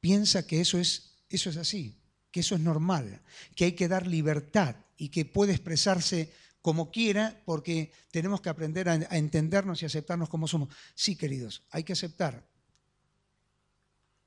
piensa 0.00 0.46
que 0.46 0.60
eso 0.60 0.78
es, 0.78 1.22
eso 1.28 1.50
es 1.50 1.56
así, 1.56 1.99
que 2.30 2.40
eso 2.40 2.54
es 2.54 2.60
normal, 2.60 3.20
que 3.54 3.66
hay 3.66 3.72
que 3.72 3.88
dar 3.88 4.06
libertad 4.06 4.76
y 4.96 5.08
que 5.08 5.24
puede 5.24 5.52
expresarse 5.52 6.32
como 6.62 6.90
quiera, 6.90 7.40
porque 7.44 7.92
tenemos 8.10 8.40
que 8.40 8.50
aprender 8.50 8.88
a, 8.88 8.94
entendernos 9.16 9.82
y 9.82 9.86
aceptarnos 9.86 10.28
como 10.28 10.46
somos. 10.46 10.68
Sí, 10.94 11.16
queridos, 11.16 11.62
hay 11.70 11.84
que 11.84 11.94
aceptar. 11.94 12.46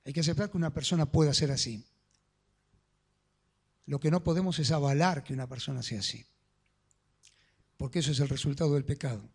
Hay 0.05 0.13
que 0.13 0.19
aceptar 0.19 0.49
que 0.49 0.57
una 0.57 0.73
persona 0.73 1.05
pueda 1.05 1.33
ser 1.33 1.51
así. 1.51 1.85
Lo 3.85 3.99
que 3.99 4.11
no 4.11 4.23
podemos 4.23 4.59
es 4.59 4.71
avalar 4.71 5.23
que 5.23 5.33
una 5.33 5.47
persona 5.47 5.83
sea 5.83 5.99
así. 5.99 6.25
Porque 7.77 7.99
eso 7.99 8.11
es 8.11 8.19
el 8.19 8.29
resultado 8.29 8.73
del 8.73 8.85
pecado. 8.85 9.29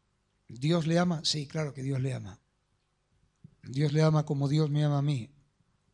¿Dios 0.48 0.86
le 0.86 0.98
ama? 0.98 1.20
Sí, 1.24 1.46
claro 1.46 1.72
que 1.72 1.82
Dios 1.82 2.00
le 2.00 2.14
ama. 2.14 2.40
Dios 3.62 3.92
le 3.92 4.02
ama 4.02 4.24
como 4.24 4.48
Dios 4.48 4.70
me 4.70 4.84
ama 4.84 4.98
a 4.98 5.02
mí, 5.02 5.30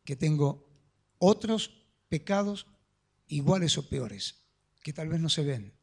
que 0.05 0.15
tengo 0.15 0.65
otros 1.17 1.84
pecados 2.09 2.67
iguales 3.27 3.77
o 3.77 3.89
peores, 3.89 4.45
que 4.81 4.93
tal 4.93 5.09
vez 5.09 5.19
no 5.19 5.29
se 5.29 5.43
ven. 5.43 5.73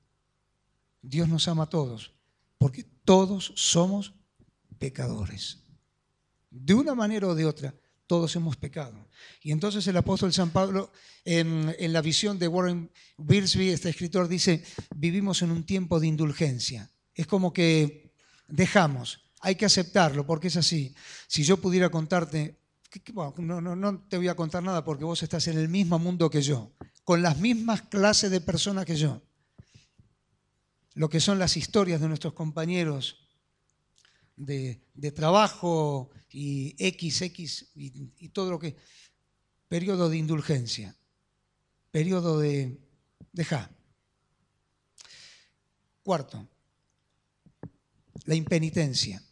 Dios 1.03 1.29
nos 1.29 1.49
ama 1.49 1.65
a 1.65 1.71
todos, 1.71 2.13
porque 2.59 2.85
todos 3.05 3.53
somos 3.57 4.15
pecadores. 4.79 5.59
De 6.51 6.75
una 6.75 6.95
manera 6.95 7.27
o 7.27 7.35
de 7.35 7.47
otra, 7.47 7.75
todos 8.07 8.37
hemos 8.37 8.57
pecado. 8.57 9.09
Y 9.43 9.53
entonces 9.53 9.87
el 9.87 9.97
apóstol 9.97 10.33
San 10.33 10.51
Pablo, 10.51 10.93
en, 11.25 11.75
la 11.93 12.03
visión 12.03 12.39
de 12.39 12.47
Warren 12.47 12.91
Wiersbe, 13.17 13.73
este 13.73 13.89
escritor, 13.89 14.29
dice, 14.29 14.63
vivimos 14.95 15.43
en 15.43 15.51
un 15.51 15.65
tiempo 15.65 15.99
de 15.99 16.09
indulgencia. 16.09 16.91
Es 17.15 17.27
como 17.27 17.53
que 17.53 18.13
dejamos, 18.49 19.31
hay 19.41 19.55
que 19.55 19.65
aceptarlo, 19.65 20.27
porque 20.27 20.49
es 20.49 20.57
así. 20.57 20.95
Si 21.27 21.43
yo 21.43 21.57
pudiera 21.57 21.89
contarte, 21.89 22.62
no, 23.39 23.61
no, 23.61 23.77
no 23.77 24.01
te 24.09 24.17
voy 24.17 24.29
a 24.29 24.37
contar 24.37 24.63
nada 24.63 24.85
porque 24.85 25.05
vos 25.05 25.23
estás 25.23 25.49
en 25.49 25.59
el 25.59 25.69
mismo 25.69 25.99
mundo 25.99 26.31
que 26.31 26.43
yo, 26.43 26.73
con 27.05 27.23
las 27.23 27.39
mismas 27.39 27.83
clases 27.83 28.31
de 28.31 28.41
personas 28.41 28.85
que 28.85 28.97
yo 28.97 29.23
lo 30.95 31.09
que 31.09 31.21
son 31.21 31.39
las 31.39 31.57
historias 31.57 32.01
de 32.01 32.09
nuestros 32.09 32.35
compañeros 32.35 33.19
de, 34.37 34.83
trabajo 35.15 36.11
y 36.31 36.75
XX 36.79 37.23
y, 37.75 38.11
y, 38.19 38.29
todo 38.29 38.51
lo 38.51 38.59
que... 38.59 38.77
Periodo 39.69 40.11
de 40.11 40.19
indulgencia, 40.19 40.95
periodo 41.91 42.39
de... 42.39 42.79
Deja. 43.33 43.71
Cuarto, 46.03 46.47
la 48.25 48.35
impenitencia. 48.35 49.23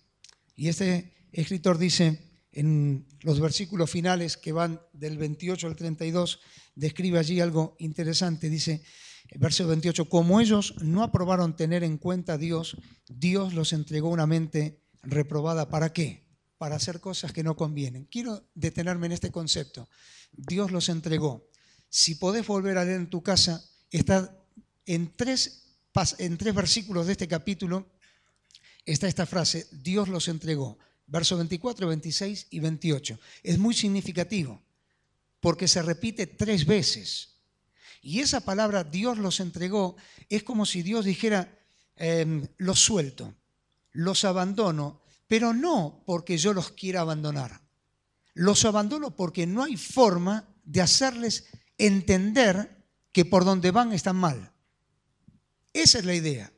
Y 0.56 0.68
este 0.68 1.12
escritor 1.32 1.76
dice 1.76 2.29
en 2.52 3.06
los 3.20 3.40
versículos 3.40 3.90
finales 3.90 4.36
que 4.36 4.52
van 4.52 4.80
del 4.92 5.18
28 5.18 5.66
al 5.66 5.76
32, 5.76 6.40
describe 6.74 7.18
allí 7.18 7.40
algo 7.40 7.76
interesante. 7.78 8.48
Dice, 8.48 8.82
verso 9.36 9.66
28, 9.66 10.08
como 10.08 10.40
ellos 10.40 10.74
no 10.82 11.02
aprobaron 11.02 11.56
tener 11.56 11.84
en 11.84 11.98
cuenta 11.98 12.34
a 12.34 12.38
Dios, 12.38 12.76
Dios 13.08 13.54
los 13.54 13.72
entregó 13.72 14.08
una 14.08 14.26
mente 14.26 14.80
reprobada. 15.02 15.68
¿Para 15.68 15.92
qué? 15.92 16.26
Para 16.58 16.76
hacer 16.76 17.00
cosas 17.00 17.32
que 17.32 17.44
no 17.44 17.56
convienen. 17.56 18.06
Quiero 18.06 18.48
detenerme 18.54 19.06
en 19.06 19.12
este 19.12 19.30
concepto. 19.30 19.88
Dios 20.32 20.70
los 20.70 20.88
entregó. 20.88 21.48
Si 21.88 22.16
podés 22.16 22.46
volver 22.46 22.78
a 22.78 22.84
leer 22.84 22.96
en 22.96 23.10
tu 23.10 23.22
casa, 23.22 23.64
está 23.90 24.36
en 24.86 25.14
tres, 25.16 25.76
en 26.18 26.36
tres 26.36 26.54
versículos 26.54 27.06
de 27.06 27.12
este 27.12 27.28
capítulo, 27.28 27.90
está 28.84 29.08
esta 29.08 29.26
frase, 29.26 29.66
Dios 29.72 30.08
los 30.08 30.28
entregó. 30.28 30.78
Verso 31.10 31.36
24, 31.36 31.88
26 31.88 32.46
y 32.50 32.60
28. 32.60 33.18
Es 33.42 33.58
muy 33.58 33.74
significativo 33.74 34.62
porque 35.40 35.66
se 35.66 35.82
repite 35.82 36.28
tres 36.28 36.64
veces. 36.64 37.40
Y 38.00 38.20
esa 38.20 38.40
palabra 38.40 38.84
Dios 38.84 39.18
los 39.18 39.40
entregó 39.40 39.96
es 40.28 40.44
como 40.44 40.64
si 40.64 40.82
Dios 40.82 41.04
dijera, 41.04 41.58
em, 41.96 42.46
los 42.58 42.78
suelto, 42.78 43.34
los 43.90 44.24
abandono, 44.24 45.02
pero 45.26 45.52
no 45.52 46.02
porque 46.06 46.38
yo 46.38 46.52
los 46.52 46.70
quiera 46.70 47.00
abandonar. 47.00 47.60
Los 48.32 48.64
abandono 48.64 49.16
porque 49.16 49.48
no 49.48 49.64
hay 49.64 49.76
forma 49.76 50.48
de 50.64 50.80
hacerles 50.80 51.48
entender 51.76 52.84
que 53.10 53.24
por 53.24 53.44
donde 53.44 53.72
van 53.72 53.92
están 53.92 54.16
mal. 54.16 54.52
Esa 55.72 55.98
es 55.98 56.04
la 56.04 56.14
idea. 56.14 56.52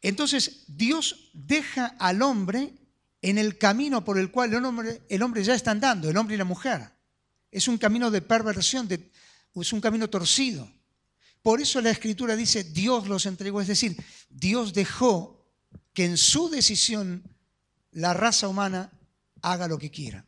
Entonces 0.00 0.62
Dios 0.68 1.30
deja 1.32 1.86
al 1.98 2.22
hombre 2.22 2.85
en 3.22 3.38
el 3.38 3.58
camino 3.58 4.04
por 4.04 4.18
el 4.18 4.30
cual 4.30 4.52
el 5.08 5.22
hombre, 5.22 5.44
ya 5.44 5.54
está 5.54 5.70
andando, 5.70 6.08
el 6.08 6.16
hombre 6.16 6.34
y 6.34 6.38
la 6.38 6.44
mujer. 6.44 6.90
Es 7.50 7.68
un 7.68 7.78
camino 7.78 8.10
de 8.10 8.22
perversión, 8.22 8.88
es 9.54 9.72
un 9.72 9.80
camino 9.80 10.08
torcido. 10.08 10.70
Por 11.42 11.60
eso 11.60 11.80
la 11.80 11.90
escritura 11.90 12.36
dice, 12.36 12.64
Dios 12.64 13.08
los 13.08 13.24
entregó, 13.26 13.60
es 13.60 13.68
decir, 13.68 13.96
Dios 14.28 14.74
dejó 14.74 15.46
que 15.92 16.04
en 16.04 16.16
su 16.16 16.50
decisión 16.50 17.22
la 17.92 18.12
raza 18.12 18.48
humana 18.48 18.92
haga 19.42 19.68
lo 19.68 19.78
que 19.78 19.90
quiera. 19.90 20.26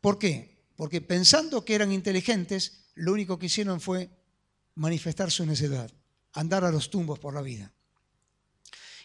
¿Por 0.00 0.18
qué? 0.18 0.64
Porque 0.74 1.00
pensando 1.00 1.64
que 1.64 1.74
eran 1.74 1.92
inteligentes, 1.92 2.86
lo 2.94 3.12
único 3.12 3.38
que 3.38 3.46
hicieron 3.46 3.80
fue 3.80 4.10
manifestar 4.74 5.30
su 5.30 5.46
necedad, 5.46 5.92
andar 6.32 6.64
a 6.64 6.72
los 6.72 6.90
tumbos 6.90 7.18
por 7.18 7.34
la 7.34 7.42
vida. 7.42 7.72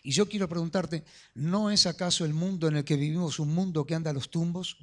Y 0.08 0.12
yo 0.14 0.30
quiero 0.30 0.48
preguntarte, 0.48 1.04
¿no 1.36 1.70
es 1.70 1.86
acaso 1.86 2.24
el 2.24 2.34
mundo 2.34 2.70
en 2.70 2.78
el 2.78 2.86
que 2.86 2.96
vivimos 2.96 3.40
un 3.40 3.54
mundo 3.54 3.86
que 3.86 3.94
anda 3.94 4.12
a 4.12 4.14
los 4.14 4.32
tumbos? 4.32 4.78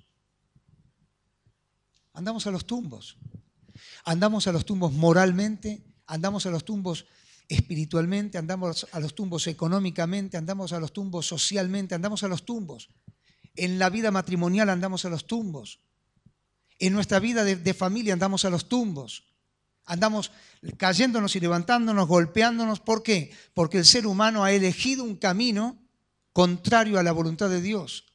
andamos 2.13 2.47
a 2.47 2.51
los 2.51 2.67
tumbos. 2.67 3.17
Andamos 4.05 4.47
a 4.47 4.53
los 4.53 4.67
tumbos 4.67 4.93
moralmente, 4.93 5.83
andamos 6.07 6.45
a 6.45 6.51
los 6.51 6.63
tumbos 6.63 7.07
espiritualmente, 7.49 8.37
andamos 8.37 8.87
a 8.93 9.01
los 9.01 9.15
tumbos 9.15 9.47
económicamente, 9.47 10.37
andamos 10.37 10.75
a 10.75 10.79
los 10.79 10.93
tumbos 10.93 11.27
socialmente, 11.27 11.95
andamos 11.95 12.23
a 12.23 12.29
los 12.29 12.45
tumbos. 12.45 12.91
En 13.57 13.79
la 13.79 13.89
vida 13.89 14.11
matrimonial 14.11 14.69
andamos 14.69 15.07
a 15.07 15.09
los 15.09 15.27
tumbos. 15.27 15.81
En 16.79 16.93
nuestra 16.93 17.19
vida 17.19 17.45
de, 17.45 17.73
familia 17.73 18.13
andamos 18.13 18.45
a 18.45 18.51
los 18.51 18.69
tumbos. 18.69 19.25
Andamos 19.87 20.33
cayéndonos 20.77 21.37
y 21.37 21.41
levantándonos, 21.41 22.09
golpeándonos. 22.09 22.81
¿Por 22.81 23.03
qué? 23.03 23.33
Porque 23.53 23.79
el 23.79 23.85
ser 23.85 24.07
humano 24.07 24.45
ha 24.45 24.53
elegido 24.53 25.05
un 25.05 25.17
camino 25.17 25.79
contrario 26.33 26.99
a 26.99 27.03
la 27.03 27.13
voluntad 27.13 27.51
de 27.51 27.61
Dios. 27.61 28.07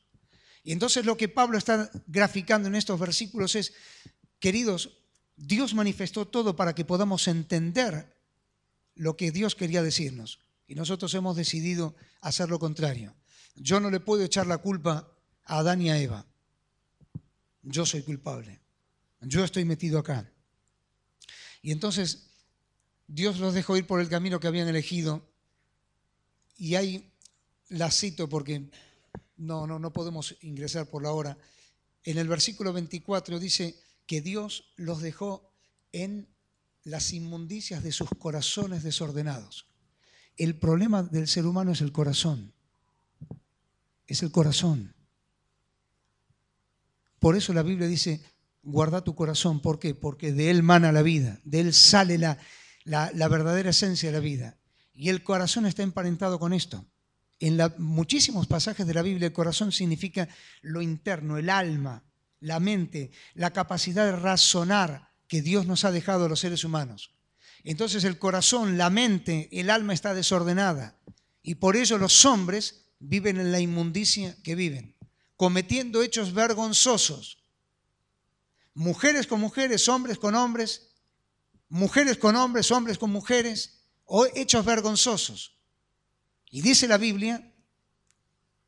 Y 0.63 0.71
entonces 0.71 1.05
lo 1.05 1.17
que 1.17 1.29
Pablo 1.29 1.58
está 1.58 1.89
graficando 2.08 2.67
en 2.67 2.75
estos 2.75 2.99
versículos 2.99 3.55
es, 3.55 3.73
queridos, 4.39 4.97
Dios 5.36 5.73
manifestó 5.73 6.27
todo 6.27 6.55
para 6.55 6.75
que 6.75 6.86
podamos 6.86 7.27
entender 7.27 8.15
lo 8.95 9.15
que 9.15 9.32
Dios 9.32 9.55
quería 9.55 9.82
decirnos. 9.82 10.39
Y 10.67 10.75
nosotros 10.75 11.13
hemos 11.13 11.36
decidido 11.36 11.95
hacer 12.21 12.49
lo 12.49 12.60
contrario. 12.60 13.15
Yo 13.55 13.79
no 13.79 13.89
le 13.89 13.99
puedo 13.99 14.23
echar 14.23 14.47
la 14.47 14.58
culpa 14.58 15.12
a 15.45 15.60
Adán 15.60 15.82
y 15.82 15.89
a 15.89 15.97
Eva. 15.97 16.25
Yo 17.63 17.86
soy 17.86 18.03
culpable. 18.03 18.60
Yo 19.21 19.43
estoy 19.43 19.65
metido 19.65 19.99
acá. 19.99 20.29
Y 21.62 21.72
entonces 21.72 22.30
Dios 23.08 23.39
los 23.39 23.54
dejó 23.54 23.78
ir 23.78 23.86
por 23.88 24.00
el 24.00 24.10
camino 24.10 24.39
que 24.39 24.48
habían 24.48 24.67
elegido. 24.67 25.28
Y 26.58 26.76
ahí 26.76 27.12
la 27.69 27.91
cito 27.91 28.30
porque 28.30 28.69
no, 29.38 29.67
no, 29.67 29.80
no 29.80 29.93
podemos 29.93 30.36
ingresar 30.41 30.88
por 30.88 31.04
la 31.04 31.12
hora. 31.12 31.38
En 32.04 32.17
el 32.17 32.28
versículo 32.28 32.74
24 32.74 33.39
dice 33.39 33.80
que 34.06 34.22
Dios 34.22 34.72
los 34.76 35.02
dejó 35.02 35.52
en 35.91 36.28
las 36.84 37.13
inmundicias 37.13 37.84
de 37.84 37.91
sus 37.91 38.10
corazones 38.17 38.84
desordenados. 38.84 39.67
El 40.38 40.56
problema 40.56 41.04
del 41.04 41.28
ser 41.28 41.45
humano 41.45 41.72
es 41.72 41.82
el 41.82 41.91
corazón. 41.91 42.54
Es 44.08 44.24
el 44.24 44.32
corazón. 44.32 44.95
Por 47.19 47.36
eso 47.36 47.54
la 47.54 47.63
Biblia 47.63 47.88
dice, 47.88 48.24
guarda 48.63 49.04
tu 49.04 49.15
corazón. 49.15 49.62
¿Por 49.62 49.80
qué? 49.80 49.95
Porque 49.95 50.32
de 50.32 50.50
él 50.50 50.63
mana 50.63 50.91
la 50.91 51.02
vida, 51.02 51.39
de 51.43 51.62
él 51.62 51.74
sale 51.74 52.17
la, 52.17 52.38
la, 52.84 53.28
verdadera 53.28 53.69
esencia 53.69 54.10
de 54.10 54.17
la 54.17 54.24
vida. 54.24 54.58
Y 54.93 55.10
el 55.10 55.24
corazón 55.24 55.65
está 55.65 55.84
emparentado 55.84 56.39
con 56.39 56.54
esto. 56.54 56.86
En 57.39 57.58
muchísimos 57.78 58.48
pasajes 58.48 58.86
de 58.86 58.93
la 58.93 59.02
Biblia 59.02 59.28
el 59.28 59.34
corazón 59.34 59.72
significa 59.72 60.28
lo 60.62 60.82
interno, 60.82 61.38
el 61.38 61.50
alma, 61.50 62.04
la 62.41 62.60
mente, 62.60 63.12
la 63.34 63.52
capacidad 63.52 64.06
de 64.06 64.17
razonar 64.17 65.10
que 65.28 65.41
Dios 65.41 65.65
nos 65.65 65.86
ha 65.86 65.91
dejado 65.91 66.26
a 66.26 66.30
los 66.30 66.41
seres 66.41 66.63
humanos. 66.63 67.15
Entonces 67.63 68.04
el 68.04 68.17
corazón, 68.17 68.78
la 68.78 68.89
mente, 68.89 69.48
el 69.52 69.69
alma 69.69 69.93
está 69.93 70.13
desordenada. 70.13 71.00
Y 71.41 71.56
por 71.56 71.78
ello 71.78 71.98
los 71.98 72.26
hombres 72.26 72.89
viven 73.00 73.39
en 73.39 73.52
la 73.52 73.60
inmundicia 73.60 74.36
que 74.43 74.56
viven, 74.56 74.98
cometiendo 75.38 76.04
hechos 76.04 76.34
vergonzosos. 76.34 77.38
Mujeres 78.80 79.28
con 79.28 79.42
mujeres, 79.42 79.89
hombres 79.89 80.18
con 80.18 80.36
hombres, 80.36 80.92
mujeres 81.68 82.18
con 82.18 82.38
hombres, 82.38 82.72
hombres 82.72 82.98
con 82.98 83.12
mujeres, 83.12 83.82
o 84.06 84.26
hechos 84.34 84.63
vergonzosos. 84.63 85.58
Y 86.50 86.62
dice 86.62 86.88
la 86.88 86.98
Biblia, 86.98 87.54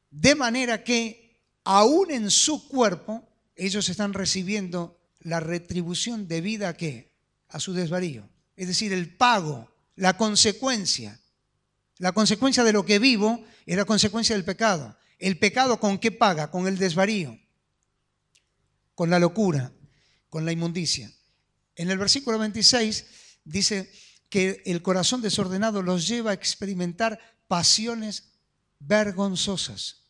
de 0.10 0.36
manera 0.36 0.84
que 0.84 1.40
aún 1.64 2.12
en 2.12 2.30
su 2.30 2.68
cuerpo 2.68 3.26
ellos 3.56 3.88
están 3.88 4.12
recibiendo 4.12 5.00
la 5.22 5.40
retribución 5.40 6.28
debida 6.28 6.68
a 6.68 6.74
qué? 6.76 7.16
A 7.48 7.62
su 7.62 7.72
desvarío. 7.72 8.28
Es 8.58 8.68
decir, 8.68 8.92
el 8.92 9.16
pago, 9.16 9.74
la 9.96 10.18
consecuencia. 10.18 11.22
La 12.00 12.12
consecuencia 12.12 12.66
de 12.66 12.74
lo 12.74 12.86
que 12.86 13.00
vivo 13.00 13.46
es 13.66 13.78
la 13.78 13.86
consecuencia 13.86 14.36
del 14.36 14.44
pecado. 14.44 14.98
¿El 15.20 15.40
pecado 15.40 15.80
con 15.80 16.00
qué 16.00 16.12
paga? 16.12 16.52
Con 16.52 16.68
el 16.68 16.78
desvarío, 16.78 17.40
con 18.94 19.10
la 19.10 19.18
locura, 19.18 19.72
con 20.32 20.46
la 20.46 20.54
inmundicia. 20.54 21.12
En 21.76 21.92
el 21.92 21.98
versículo 21.98 22.40
26 22.40 23.06
dice 23.44 23.92
que 24.30 24.64
el 24.66 24.82
corazón 24.82 25.22
desordenado 25.22 25.82
los 25.82 26.08
lleva 26.08 26.32
a 26.32 26.34
experimentar 26.34 27.20
pasiones 27.50 28.32
vergonzosas. 28.80 30.06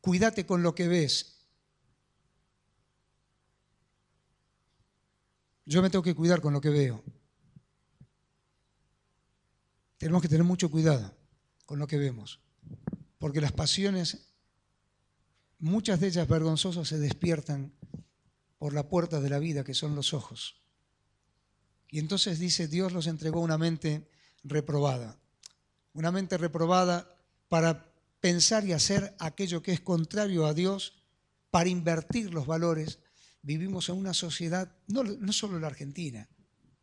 Cuídate 0.00 0.46
con 0.46 0.62
lo 0.62 0.74
que 0.74 0.88
ves. 0.88 1.44
Yo 5.66 5.82
me 5.82 5.90
tengo 5.90 6.02
que 6.02 6.14
cuidar 6.14 6.40
con 6.40 6.54
lo 6.54 6.60
que 6.62 6.70
veo. 6.70 7.04
Tenemos 9.98 10.22
que 10.22 10.28
tener 10.28 10.44
mucho 10.44 10.70
cuidado 10.70 11.14
con 11.66 11.78
lo 11.78 11.86
que 11.86 11.98
vemos, 11.98 12.40
porque 13.18 13.42
las 13.42 13.52
pasiones, 13.52 14.32
muchas 15.58 16.00
de 16.00 16.06
ellas 16.06 16.26
vergonzosas, 16.26 16.88
se 16.88 16.98
despiertan 16.98 17.74
por 18.62 18.74
la 18.74 18.88
puerta 18.88 19.20
de 19.20 19.28
la 19.28 19.40
vida, 19.40 19.64
que 19.64 19.74
son 19.74 19.96
los 19.96 20.14
ojos. 20.14 20.54
Y 21.88 21.98
entonces 21.98 22.38
dice, 22.38 22.68
Dios 22.68 22.92
los 22.92 23.08
entregó 23.08 23.40
una 23.40 23.58
mente 23.58 24.08
reprobada. 24.44 25.18
Una 25.94 26.12
mente 26.12 26.38
reprobada 26.38 27.18
para 27.48 27.92
pensar 28.20 28.64
y 28.64 28.72
hacer 28.72 29.16
aquello 29.18 29.64
que 29.64 29.72
es 29.72 29.80
contrario 29.80 30.46
a 30.46 30.54
Dios, 30.54 31.02
para 31.50 31.70
invertir 31.70 32.32
los 32.32 32.46
valores. 32.46 33.00
Vivimos 33.42 33.88
en 33.88 33.96
una 33.96 34.14
sociedad, 34.14 34.76
no, 34.86 35.02
no 35.02 35.32
solo 35.32 35.56
en 35.56 35.62
la 35.62 35.66
Argentina, 35.66 36.28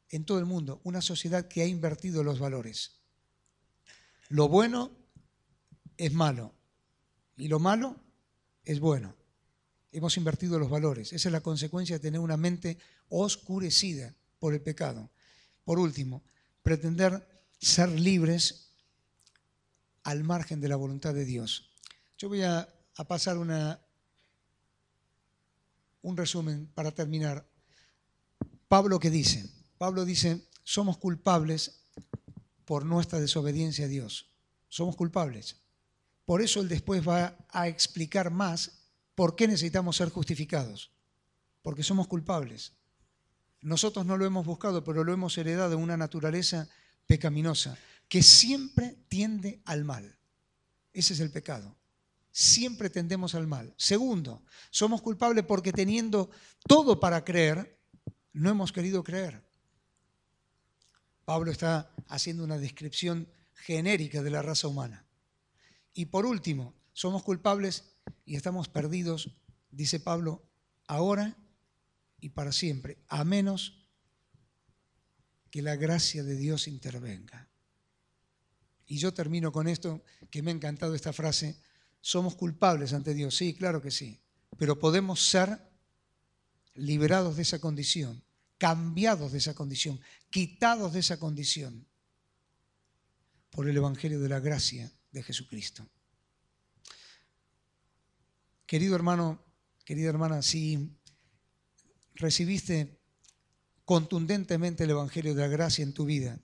en 0.09 0.25
todo 0.25 0.39
el 0.39 0.45
mundo, 0.45 0.81
una 0.83 1.01
sociedad 1.01 1.47
que 1.47 1.61
ha 1.61 1.65
invertido 1.65 2.25
los 2.25 2.39
valores. 2.39 2.99
Lo 4.27 4.49
bueno 4.49 4.91
es 5.95 6.11
malo 6.11 6.53
y 7.37 7.47
lo 7.47 7.59
malo 7.59 7.95
es 8.65 8.81
bueno. 8.81 9.15
Hemos 9.91 10.17
invertido 10.17 10.59
los 10.59 10.69
valores. 10.69 11.13
Esa 11.13 11.29
es 11.29 11.31
la 11.33 11.41
consecuencia 11.41 11.95
de 11.95 11.99
tener 11.99 12.19
una 12.19 12.37
mente 12.37 12.77
oscurecida 13.09 14.13
por 14.37 14.53
el 14.53 14.61
pecado. 14.61 15.09
Por 15.63 15.79
último, 15.79 16.23
pretender 16.61 17.27
ser 17.59 17.89
libres 17.89 18.69
al 20.03 20.23
margen 20.23 20.61
de 20.61 20.69
la 20.69 20.75
voluntad 20.75 21.13
de 21.13 21.25
Dios. 21.25 21.71
Yo 22.17 22.29
voy 22.29 22.43
a, 22.43 22.67
pasar 23.07 23.37
un 23.37 23.77
resumen 26.17 26.67
para 26.73 26.91
terminar. 26.91 27.47
Pablo 28.67 28.99
¿qué 28.99 29.09
dice, 29.09 29.49
Pablo 29.77 30.03
dice, 30.03 30.45
somos 30.63 30.97
culpables 30.97 31.79
por 32.65 32.85
nuestra 32.85 33.19
desobediencia 33.19 33.85
a 33.85 33.87
Dios. 33.87 34.29
Somos 34.67 34.95
culpables. 34.95 35.55
Por 36.25 36.41
eso 36.41 36.61
él 36.61 36.67
después 36.67 37.07
va 37.07 37.35
a 37.49 37.67
explicar 37.67 38.29
más 38.29 38.78
¿Por 39.19 39.35
qué 39.35 39.49
necesitamos 39.49 39.97
ser 39.97 40.11
justificados? 40.11 40.93
Porque 41.61 41.83
somos 41.83 42.07
culpables. 42.07 42.71
Nosotros 43.59 44.05
no 44.05 44.15
lo 44.15 44.25
hemos 44.25 44.45
buscado, 44.45 44.81
pero 44.85 45.03
lo 45.03 45.11
hemos 45.11 45.37
heredado 45.37 45.71
de 45.71 45.75
una 45.75 45.97
naturaleza 45.97 46.69
pecaminosa 47.05 47.77
que 48.07 48.23
siempre 48.23 48.95
tiende 49.09 49.61
al 49.65 49.83
mal. 49.83 50.17
Ese 50.93 51.11
es 51.11 51.19
el 51.19 51.31
pecado. 51.31 51.75
Siempre 52.31 52.89
tendemos 52.89 53.35
al 53.35 53.45
mal. 53.45 53.73
Segundo, 53.75 54.41
somos 54.69 55.01
culpables 55.01 55.43
porque 55.43 55.73
teniendo 55.73 56.29
todo 56.65 57.01
para 57.01 57.25
creer, 57.25 57.77
no 58.31 58.49
hemos 58.49 58.71
querido 58.71 59.03
creer. 59.03 59.43
Pablo 61.25 61.51
está 61.51 61.91
haciendo 62.07 62.45
una 62.45 62.57
descripción 62.57 63.27
genérica 63.53 64.23
de 64.23 64.29
la 64.29 64.41
raza 64.41 64.69
humana. 64.69 65.05
Y 65.93 66.05
por 66.05 66.25
último, 66.25 66.73
somos 66.93 67.21
culpables 67.21 67.98
y 68.25 68.35
estamos 68.35 68.69
perdidos, 68.69 69.35
dice 69.71 69.99
Pablo, 69.99 70.43
ahora 70.87 71.37
y 72.19 72.29
para 72.29 72.51
siempre, 72.51 72.97
a 73.07 73.23
menos 73.23 73.87
que 75.49 75.61
la 75.61 75.75
gracia 75.75 76.23
de 76.23 76.35
Dios 76.35 76.67
intervenga. 76.67 77.49
Y 78.85 78.97
yo 78.97 79.13
termino 79.13 79.51
con 79.51 79.67
esto, 79.67 80.03
que 80.29 80.41
me 80.41 80.51
ha 80.51 80.53
encantado 80.53 80.95
esta 80.95 81.13
frase, 81.13 81.61
somos 82.01 82.35
culpables 82.35 82.93
ante 82.93 83.13
Dios, 83.13 83.35
sí, 83.35 83.53
claro 83.53 83.81
que 83.81 83.91
sí, 83.91 84.19
pero 84.57 84.79
podemos 84.79 85.27
ser 85.27 85.59
liberados 86.75 87.35
de 87.35 87.43
esa 87.43 87.59
condición, 87.59 88.23
cambiados 88.57 89.31
de 89.31 89.37
esa 89.37 89.53
condición, 89.53 89.99
quitados 90.29 90.93
de 90.93 90.99
esa 90.99 91.17
condición 91.17 91.87
por 93.51 93.67
el 93.67 93.77
Evangelio 93.77 94.19
de 94.19 94.29
la 94.29 94.39
gracia 94.39 94.91
de 95.11 95.23
Jesucristo. 95.23 95.87
Querido 98.69 98.93
hermano, 98.93 99.43
querida 99.83 100.09
hermana, 100.09 100.43
si 100.43 100.95
recibiste 102.13 103.01
contundentemente 103.83 104.83
el 104.83 104.91
Evangelio 104.91 105.33
de 105.33 105.41
la 105.41 105.47
gracia 105.47 105.81
en 105.81 105.91
tu 105.91 106.05
vida, 106.05 106.39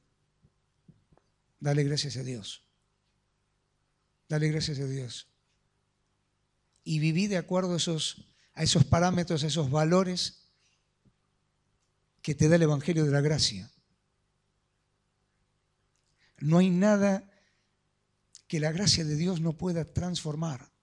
dale 1.59 1.83
gracias 1.83 2.17
a 2.17 2.23
Dios. 2.23 2.63
Dale 4.27 4.49
gracias 4.49 4.79
a 4.79 4.87
Dios. 4.87 5.27
Y 6.83 6.97
viví 6.97 7.27
de 7.27 7.37
acuerdo 7.37 7.73
a 7.73 7.77
esos, 7.77 8.25
parámetros, 8.89 9.43
a 9.43 9.47
esos 9.47 9.69
valores 9.69 10.49
que 12.23 12.33
te 12.33 12.49
da 12.49 12.55
el 12.55 12.63
Evangelio 12.63 13.05
de 13.05 13.11
la 13.11 13.21
gracia. 13.21 13.71
No 16.39 16.57
hay 16.57 16.71
nada 16.71 17.31
que 18.47 18.59
la 18.59 18.71
gracia 18.71 19.05
de 19.05 19.15
Dios 19.15 19.41
no 19.41 19.53
pueda 19.59 19.85
transformar. 19.93 20.73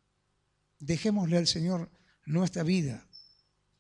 Dejémosle 0.83 1.39
al 1.39 1.47
Señor 1.47 1.93
nuestra 2.27 2.65
vida, 2.65 3.07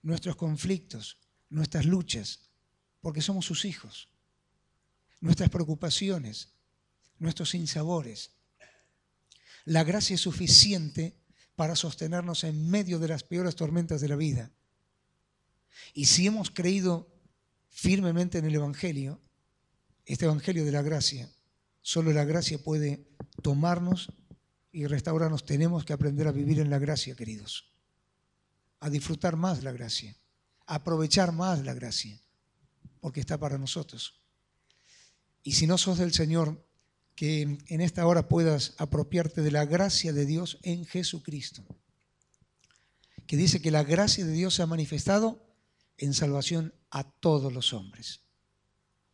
nuestros 0.02 0.36
conflictos, 0.36 1.18
nuestras 1.50 1.84
luchas, 1.84 2.48
porque 3.00 3.20
somos 3.20 3.44
sus 3.44 3.64
hijos, 3.64 4.08
nuestras 5.20 5.50
preocupaciones, 5.50 6.52
nuestros 7.18 7.50
sinsabores. 7.50 8.30
La 9.64 9.82
gracia 9.82 10.14
es 10.14 10.20
suficiente 10.20 11.16
para 11.56 11.74
sostenernos 11.74 12.44
en 12.44 12.70
medio 12.70 13.00
de 13.00 13.08
las 13.08 13.24
peores 13.24 13.56
tormentas 13.56 14.00
de 14.00 14.08
la 14.08 14.14
vida. 14.14 14.52
Y 15.94 16.04
si 16.04 16.28
hemos 16.28 16.52
creído 16.52 17.12
firmemente 17.68 18.38
en 18.38 18.44
el 18.44 18.54
Evangelio, 18.54 19.20
este 20.04 20.26
Evangelio 20.26 20.64
de 20.64 20.70
la 20.70 20.82
gracia, 20.82 21.28
solo 21.80 22.12
la 22.12 22.24
gracia 22.24 22.62
puede 22.62 23.08
tomarnos 23.42 24.12
y 24.72 24.86
restaurarnos, 24.86 25.44
tenemos 25.44 25.84
que 25.84 25.92
aprender 25.92 26.26
a 26.26 26.32
vivir 26.32 26.58
en 26.58 26.70
la 26.70 26.78
gracia, 26.78 27.14
queridos. 27.14 27.70
A 28.80 28.90
disfrutar 28.90 29.36
más 29.36 29.62
la 29.62 29.70
gracia, 29.70 30.16
a 30.66 30.76
aprovechar 30.76 31.32
más 31.32 31.62
la 31.62 31.74
gracia, 31.74 32.18
porque 33.00 33.20
está 33.20 33.38
para 33.38 33.58
nosotros. 33.58 34.22
Y 35.42 35.52
si 35.52 35.66
no 35.66 35.76
sos 35.76 35.98
del 35.98 36.12
Señor, 36.12 36.64
que 37.14 37.42
en 37.42 37.80
esta 37.80 38.06
hora 38.06 38.28
puedas 38.28 38.74
apropiarte 38.78 39.42
de 39.42 39.50
la 39.50 39.66
gracia 39.66 40.12
de 40.12 40.24
Dios 40.24 40.58
en 40.62 40.86
Jesucristo. 40.86 41.64
Que 43.26 43.36
dice 43.36 43.60
que 43.60 43.70
la 43.70 43.84
gracia 43.84 44.24
de 44.24 44.32
Dios 44.32 44.54
se 44.54 44.62
ha 44.62 44.66
manifestado 44.66 45.44
en 45.98 46.14
salvación 46.14 46.74
a 46.90 47.04
todos 47.04 47.52
los 47.52 47.72
hombres. 47.72 48.20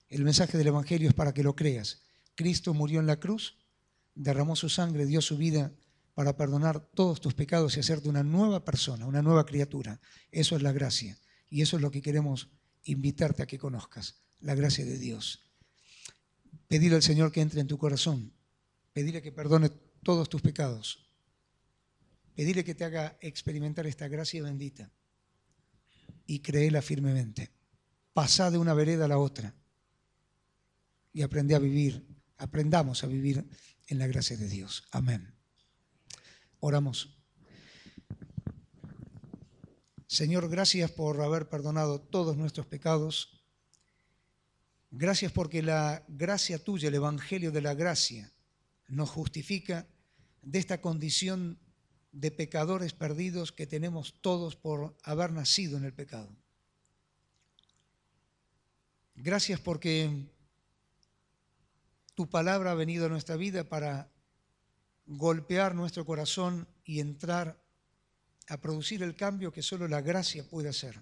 El 0.08 0.24
mensaje 0.24 0.56
del 0.56 0.68
Evangelio 0.68 1.08
es 1.08 1.14
para 1.14 1.34
que 1.34 1.42
lo 1.42 1.54
creas. 1.54 2.02
Cristo 2.34 2.72
murió 2.72 3.00
en 3.00 3.06
la 3.06 3.20
cruz, 3.20 3.58
derramó 4.18 4.56
su 4.56 4.68
sangre, 4.68 5.06
dio 5.06 5.22
su 5.22 5.36
vida 5.36 5.72
para 6.12 6.36
perdonar 6.36 6.80
todos 6.80 7.20
tus 7.20 7.34
pecados 7.34 7.76
y 7.76 7.80
hacerte 7.80 8.08
una 8.08 8.24
nueva 8.24 8.64
persona, 8.64 9.06
una 9.06 9.22
nueva 9.22 9.46
criatura. 9.46 10.00
Eso 10.32 10.56
es 10.56 10.62
la 10.62 10.72
gracia. 10.72 11.16
Y 11.48 11.62
eso 11.62 11.76
es 11.76 11.82
lo 11.82 11.90
que 11.90 12.02
queremos 12.02 12.50
invitarte 12.82 13.42
a 13.42 13.46
que 13.46 13.58
conozcas, 13.58 14.16
la 14.40 14.56
gracia 14.56 14.84
de 14.84 14.98
Dios. 14.98 15.48
Pedirle 16.66 16.96
al 16.96 17.02
Señor 17.02 17.30
que 17.30 17.40
entre 17.40 17.60
en 17.60 17.68
tu 17.68 17.78
corazón. 17.78 18.32
Pedirle 18.92 19.22
que 19.22 19.30
perdone 19.30 19.70
todos 20.02 20.28
tus 20.28 20.42
pecados. 20.42 21.08
Pedirle 22.34 22.64
que 22.64 22.74
te 22.74 22.84
haga 22.84 23.16
experimentar 23.20 23.86
esta 23.86 24.08
gracia 24.08 24.42
bendita. 24.42 24.90
Y 26.26 26.40
créela 26.40 26.82
firmemente. 26.82 27.52
Pasá 28.12 28.50
de 28.50 28.58
una 28.58 28.74
vereda 28.74 29.04
a 29.04 29.08
la 29.08 29.18
otra. 29.18 29.54
Y 31.12 31.22
aprende 31.22 31.54
a 31.54 31.60
vivir. 31.60 32.04
Aprendamos 32.36 33.04
a 33.04 33.06
vivir 33.06 33.46
en 33.88 33.98
la 33.98 34.06
gracia 34.06 34.36
de 34.36 34.48
Dios. 34.48 34.84
Amén. 34.92 35.34
Oramos. 36.60 37.16
Señor, 40.06 40.48
gracias 40.48 40.90
por 40.90 41.20
haber 41.20 41.48
perdonado 41.48 42.00
todos 42.00 42.36
nuestros 42.36 42.66
pecados 42.66 43.38
Gracias 44.90 45.32
porque 45.32 45.62
la 45.62 46.04
gracia 46.08 46.58
tuya, 46.58 46.88
el 46.88 46.94
Evangelio 46.94 47.52
de 47.52 47.60
la 47.60 47.74
gracia, 47.74 48.32
nos 48.86 49.10
justifica 49.10 49.86
de 50.40 50.58
esta 50.58 50.80
condición 50.80 51.58
de 52.12 52.30
pecadores 52.30 52.94
perdidos 52.94 53.52
que 53.52 53.66
tenemos 53.66 54.14
todos 54.22 54.56
por 54.56 54.96
haber 55.02 55.32
nacido 55.32 55.76
en 55.76 55.84
el 55.84 55.92
pecado. 55.92 56.34
Gracias 59.14 59.60
porque 59.60 60.30
tu 62.18 62.28
palabra 62.28 62.72
ha 62.72 62.74
venido 62.74 63.06
a 63.06 63.08
nuestra 63.08 63.36
vida 63.36 63.68
para 63.68 64.10
golpear 65.06 65.76
nuestro 65.76 66.04
corazón 66.04 66.66
y 66.82 66.98
entrar 66.98 67.62
a 68.48 68.60
producir 68.60 69.04
el 69.04 69.14
cambio 69.14 69.52
que 69.52 69.62
solo 69.62 69.86
la 69.86 70.00
gracia 70.00 70.42
puede 70.42 70.68
hacer. 70.68 71.00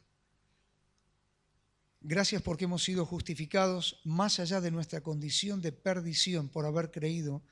Gracias 2.02 2.42
porque 2.42 2.66
hemos 2.66 2.84
sido 2.84 3.06
justificados 3.06 3.98
más 4.04 4.40
allá 4.40 4.60
de 4.60 4.70
nuestra 4.70 5.00
condición 5.00 5.62
de 5.62 5.72
perdición 5.72 6.50
por 6.50 6.66
haber 6.66 6.90
creído 6.90 7.42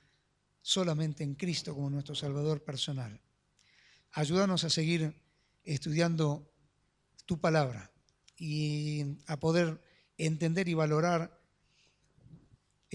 solamente 0.61 1.25
en 1.25 1.35
Cristo 1.35 1.75
como 1.75 1.89
nuestro 1.89 2.15
Salvador 2.15 2.63
personal. 2.65 3.19
Ayúdanos 4.13 4.65
a 4.65 4.69
seguir 4.69 5.23
estudiando 5.63 6.53
tu 7.25 7.41
palabra 7.41 7.91
y 8.37 9.17
a 9.27 9.41
poder 9.41 9.83
entender 10.19 10.69
y 10.69 10.75
valorar 10.75 11.44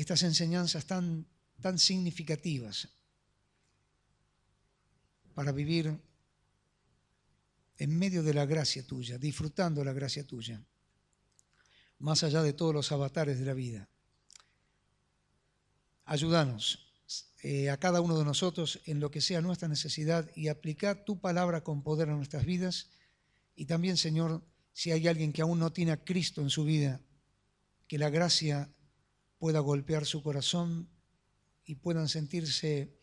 estas 0.01 0.23
enseñanzas 0.23 0.85
tan, 0.85 1.27
tan 1.61 1.77
significativas 1.77 2.87
para 5.33 5.51
vivir 5.51 5.99
en 7.77 7.97
medio 7.97 8.23
de 8.23 8.33
la 8.33 8.45
gracia 8.45 8.85
tuya, 8.85 9.17
disfrutando 9.17 9.83
la 9.83 9.93
gracia 9.93 10.25
tuya 10.25 10.63
más 11.97 12.23
allá 12.23 12.41
de 12.41 12.53
todos 12.53 12.73
los 12.73 12.91
avatares 12.93 13.39
de 13.39 13.45
la 13.45 13.53
vida. 13.53 13.89
Ayúdanos 16.05 16.93
eh, 17.43 17.69
a 17.69 17.77
cada 17.77 17.99
uno 17.99 18.17
de 18.17 18.23
nosotros 18.23 18.79
en 18.85 19.01
lo 19.01 19.11
que 19.11 19.19
sea 19.19 19.41
nuestra 19.41 19.67
necesidad 19.67 20.29
y 20.33 20.47
aplicar 20.47 21.03
tu 21.03 21.19
palabra 21.19 21.61
con 21.61 21.83
poder 21.83 22.09
a 22.09 22.15
nuestras 22.15 22.45
vidas. 22.45 22.89
Y 23.53 23.65
también, 23.65 23.97
Señor, 23.97 24.41
si 24.71 24.91
hay 24.91 25.09
alguien 25.09 25.33
que 25.33 25.41
aún 25.41 25.59
no 25.59 25.73
tiene 25.73 25.91
a 25.91 26.03
Cristo 26.05 26.41
en 26.41 26.49
su 26.49 26.63
vida, 26.63 27.01
que 27.87 27.97
la 27.97 28.09
gracia 28.09 28.73
pueda 29.39 29.59
golpear 29.59 30.05
su 30.05 30.21
corazón 30.21 30.89
y 31.65 31.75
puedan 31.75 32.09
sentirse 32.09 32.95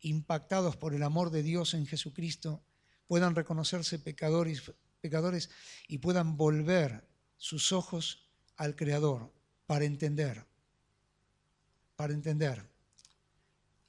impactados 0.00 0.76
por 0.76 0.94
el 0.94 1.02
amor 1.02 1.30
de 1.30 1.42
Dios 1.42 1.72
en 1.72 1.86
Jesucristo, 1.86 2.62
puedan 3.06 3.34
reconocerse 3.34 3.98
pecadores, 3.98 4.72
pecadores 5.00 5.50
y 5.88 5.98
puedan 5.98 6.36
volver 6.36 7.08
sus 7.36 7.72
ojos 7.72 8.28
al 8.56 8.76
Creador 8.76 9.32
para 9.66 9.84
entender, 9.84 10.46
para 11.96 12.12
entender 12.12 12.68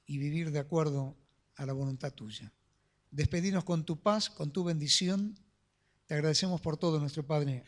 y 0.06 0.18
vivir 0.18 0.52
de 0.52 0.60
acuerdo 0.60 1.16
a 1.56 1.66
la 1.66 1.72
voluntad 1.72 2.12
tuya. 2.12 2.52
Despedirnos 3.10 3.64
con 3.64 3.84
tu 3.84 4.00
paz, 4.00 4.30
con 4.30 4.52
tu 4.52 4.64
bendición. 4.64 5.38
Te 6.06 6.14
agradecemos 6.14 6.60
por 6.60 6.76
todo, 6.76 7.00
nuestro 7.00 7.26
Padre, 7.26 7.64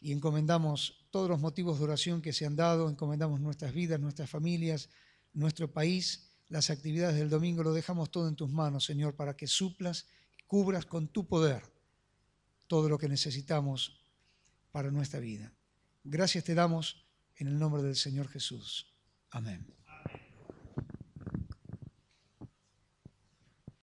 y 0.00 0.12
encomendamos 0.12 1.06
todos 1.10 1.28
los 1.28 1.40
motivos 1.40 1.78
de 1.78 1.84
oración 1.84 2.22
que 2.22 2.32
se 2.32 2.46
han 2.46 2.56
dado, 2.56 2.88
encomendamos 2.88 3.40
nuestras 3.40 3.72
vidas, 3.72 4.00
nuestras 4.00 4.30
familias, 4.30 4.88
nuestro 5.32 5.72
país, 5.72 6.30
las 6.48 6.70
actividades 6.70 7.16
del 7.16 7.30
domingo, 7.30 7.62
lo 7.62 7.72
dejamos 7.72 8.10
todo 8.10 8.28
en 8.28 8.36
tus 8.36 8.50
manos, 8.50 8.84
Señor, 8.84 9.14
para 9.14 9.36
que 9.36 9.46
suplas 9.46 10.06
cubras 10.46 10.84
con 10.84 11.08
tu 11.08 11.26
poder 11.28 11.62
todo 12.66 12.88
lo 12.88 12.98
que 12.98 13.08
necesitamos 13.08 14.04
para 14.72 14.90
nuestra 14.90 15.20
vida. 15.20 15.52
Gracias 16.02 16.44
te 16.44 16.54
damos 16.54 17.04
en 17.36 17.48
el 17.48 17.58
nombre 17.58 17.82
del 17.82 17.96
Señor 17.96 18.28
Jesús. 18.28 18.92
Amén. 19.30 19.79